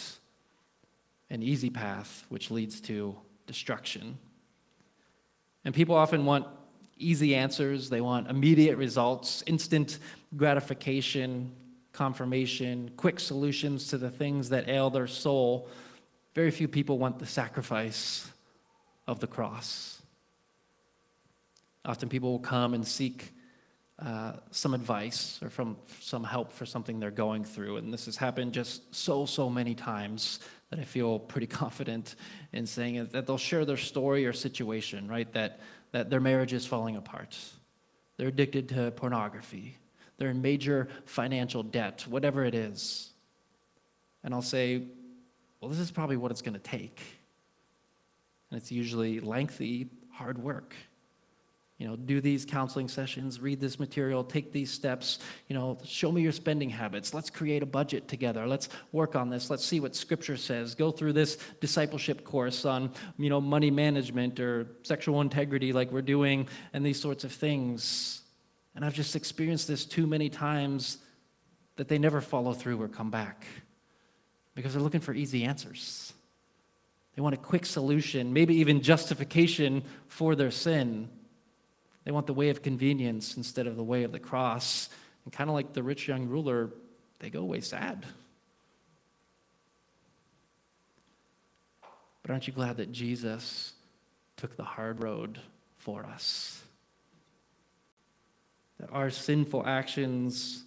and 1.29 1.43
easy 1.43 1.71
path, 1.71 2.25
which 2.29 2.51
leads 2.53 2.81
to 2.83 3.17
destruction. 3.47 4.19
And 5.65 5.75
people 5.75 5.97
often 5.97 6.25
want 6.25 6.47
easy 7.01 7.35
answers, 7.35 7.91
they 7.91 8.01
want 8.01 8.29
immediate 8.29 8.77
results, 8.77 9.43
instant 9.47 9.99
gratification, 10.37 11.53
confirmation, 11.93 12.91
quick 12.97 13.19
solutions 13.19 13.89
to 13.89 13.99
the 13.99 14.11
things 14.11 14.49
that 14.51 14.69
ail 14.69 14.91
their 14.91 15.07
soul. 15.07 15.69
Very 16.35 16.51
few 16.51 16.69
people 16.69 16.99
want 16.99 17.19
the 17.19 17.27
sacrifice 17.27 18.31
of 19.07 19.21
the 19.21 19.27
cross. 19.27 20.01
Often 21.85 22.11
people 22.11 22.31
will 22.31 22.39
come 22.39 22.75
and 22.75 22.87
seek 22.87 23.33
uh, 23.99 24.33
some 24.51 24.73
advice 24.73 25.39
or 25.43 25.51
from 25.51 25.77
some 26.01 26.25
help 26.25 26.53
for 26.53 26.65
something 26.65 27.01
they're 27.01 27.11
going 27.11 27.45
through. 27.45 27.77
And 27.77 27.93
this 27.93 28.07
has 28.07 28.17
happened 28.17 28.53
just 28.53 28.95
so, 28.95 29.27
so 29.27 29.51
many 29.51 29.75
times 29.75 30.41
that 30.71 30.79
I 30.79 30.85
feel 30.85 31.19
pretty 31.19 31.47
confident 31.63 32.15
in 32.53 32.67
saying 32.67 33.09
that 33.13 33.27
they'll 33.27 33.37
share 33.37 33.65
their 33.65 33.77
story 33.77 34.25
or 34.25 34.33
situation, 34.33 35.09
right? 35.09 35.31
That 35.33 35.61
that 35.93 36.11
their 36.11 36.21
marriage 36.21 36.53
is 36.53 36.67
falling 36.67 36.97
apart. 36.97 37.37
They're 38.17 38.29
addicted 38.29 38.69
to 38.71 38.91
pornography. 38.93 39.77
They're 40.19 40.31
in 40.31 40.43
major 40.43 40.89
financial 41.07 41.63
debt, 41.63 42.07
whatever 42.09 42.45
it 42.45 42.55
is. 42.55 43.11
And 44.23 44.35
I'll 44.35 44.43
say, 44.43 44.83
well, 45.61 45.71
this 45.71 45.79
is 45.79 45.91
probably 45.91 46.17
what 46.17 46.31
it's 46.31 46.43
going 46.43 46.55
to 46.55 46.61
take. 46.61 47.01
And 48.51 48.61
it's 48.61 48.71
usually 48.71 49.21
lengthy, 49.21 49.89
hard 50.13 50.39
work. 50.39 50.75
You 51.81 51.89
know, 51.89 51.97
do 51.97 52.21
these 52.21 52.45
counseling 52.45 52.89
sessions, 52.89 53.41
read 53.41 53.59
this 53.59 53.81
material, 53.81 54.23
take 54.23 54.53
these 54.53 54.71
steps, 54.71 55.19
you 55.49 55.57
know, 55.57 55.79
show 55.83 56.13
me 56.13 56.21
your 56.21 56.31
spending 56.31 56.69
habits. 56.69 57.15
Let's 57.15 57.31
create 57.31 57.63
a 57.63 57.67
budget 57.67 58.07
together. 58.07 58.47
Let's 58.47 58.69
work 58.93 59.17
on 59.17 59.31
this. 59.31 59.49
Let's 59.49 59.65
see 59.65 59.81
what 59.81 59.97
scripture 59.97 60.37
says. 60.37 60.75
Go 60.75 60.91
through 60.91 61.15
this 61.15 61.39
discipleship 61.59 62.23
course 62.23 62.67
on, 62.67 62.93
you 63.17 63.31
know, 63.31 63.41
money 63.41 63.71
management 63.71 64.39
or 64.39 64.67
sexual 64.83 65.23
integrity 65.23 65.73
like 65.73 65.91
we're 65.91 66.03
doing 66.03 66.49
and 66.75 66.85
these 66.85 67.01
sorts 67.01 67.25
of 67.25 67.33
things. 67.33 68.21
And 68.75 68.85
I've 68.85 68.95
just 68.95 69.17
experienced 69.17 69.67
this 69.67 69.87
too 69.87 70.07
many 70.07 70.29
times 70.29 70.99
that 71.77 71.89
they 71.89 71.97
never 71.97 72.21
follow 72.21 72.53
through 72.53 72.81
or 72.83 72.89
come 72.89 73.11
back 73.11 73.47
because 74.55 74.75
they're 74.75 74.83
looking 74.83 75.01
for 75.01 75.15
easy 75.15 75.45
answers. 75.45 76.13
They 77.17 77.23
want 77.23 77.35
a 77.35 77.39
quick 77.39 77.65
solution, 77.65 78.35
maybe 78.35 78.57
even 78.57 78.83
justification 78.83 79.83
for 80.09 80.35
their 80.35 80.51
sin. 80.51 81.09
They 82.05 82.11
want 82.11 82.27
the 82.27 82.35
way 82.35 82.49
of 82.49 82.63
convenience 82.63 83.37
instead 83.37 83.67
of 83.67 83.77
the 83.77 83.85
way 83.85 84.05
of 84.05 84.13
the 84.13 84.19
cross. 84.19 84.89
And 85.25 85.33
kind 85.33 85.51
of 85.51 85.55
like 85.55 85.73
the 85.73 85.83
rich 85.83 86.09
young 86.09 86.27
ruler, 86.27 86.71
they 87.19 87.31
go 87.31 87.41
away 87.41 87.61
sad. 87.61 88.07
But 92.23 92.31
aren't 92.31 92.47
you 92.47 92.53
glad 92.53 92.79
that 92.79 92.93
Jesus 92.93 93.73
took 94.37 94.57
the 94.57 94.65
hard 94.65 95.03
road 95.03 95.41
for 95.77 96.05
us? 96.05 96.63
That 98.79 98.91
our 98.93 99.11
sinful 99.11 99.67
actions 99.67 100.65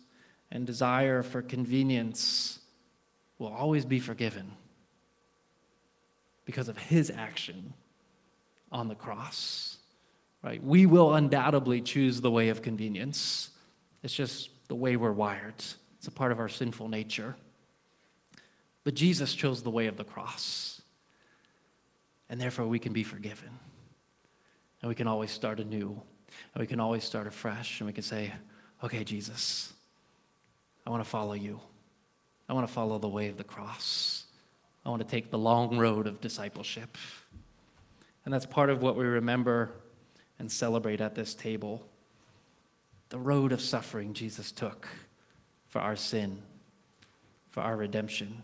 and 0.51 0.67
desire 0.67 1.23
for 1.23 1.41
convenience 1.41 2.59
will 3.39 3.51
always 3.51 3.85
be 3.85 3.99
forgiven 3.99 4.51
because 6.45 6.67
of 6.69 6.77
his 6.77 7.09
action 7.09 7.73
on 8.71 8.87
the 8.87 8.95
cross 8.95 9.77
right? 10.43 10.61
We 10.63 10.85
will 10.85 11.15
undoubtedly 11.15 11.81
choose 11.81 12.21
the 12.21 12.29
way 12.29 12.49
of 12.49 12.61
convenience. 12.61 13.49
It's 14.03 14.13
just 14.13 14.49
the 14.67 14.75
way 14.75 14.97
we're 14.97 15.11
wired, 15.11 15.55
it's 15.97 16.07
a 16.07 16.11
part 16.11 16.31
of 16.31 16.39
our 16.39 16.49
sinful 16.49 16.89
nature. 16.89 17.35
But 18.83 18.95
Jesus 18.95 19.33
chose 19.33 19.63
the 19.63 19.69
way 19.69 19.87
of 19.87 19.95
the 19.95 20.03
cross. 20.03 20.81
And 22.29 22.41
therefore, 22.41 22.67
we 22.67 22.79
can 22.79 22.91
be 22.91 23.03
forgiven. 23.03 23.49
And 24.81 24.89
we 24.89 24.95
can 24.95 25.07
always 25.07 25.31
start 25.31 25.61
anew. 25.61 26.01
And 26.53 26.61
we 26.61 26.67
can 26.67 26.81
always 26.81 27.05
start 27.05 27.25
afresh. 27.25 27.79
And 27.79 27.87
we 27.87 27.93
can 27.93 28.03
say, 28.03 28.33
okay, 28.83 29.05
Jesus, 29.05 29.71
I 30.85 30.89
want 30.89 31.01
to 31.01 31.09
follow 31.09 31.33
you. 31.33 31.61
I 32.49 32.53
want 32.53 32.67
to 32.67 32.73
follow 32.73 32.99
the 32.99 33.07
way 33.07 33.29
of 33.29 33.37
the 33.37 33.43
cross. 33.45 34.25
I 34.85 34.89
want 34.89 35.01
to 35.01 35.07
take 35.07 35.31
the 35.31 35.37
long 35.37 35.77
road 35.77 36.05
of 36.05 36.19
discipleship. 36.19 36.97
And 38.25 38.33
that's 38.33 38.45
part 38.45 38.69
of 38.69 38.81
what 38.81 38.97
we 38.97 39.05
remember 39.05 39.71
and 40.39 40.51
celebrate 40.51 41.01
at 41.01 41.15
this 41.15 41.33
table. 41.33 41.85
The 43.09 43.19
road 43.19 43.51
of 43.51 43.61
suffering 43.61 44.13
Jesus 44.13 44.51
took 44.51 44.87
for 45.67 45.79
our 45.79 45.95
sin, 45.95 46.41
for 47.49 47.61
our 47.61 47.75
redemption. 47.75 48.43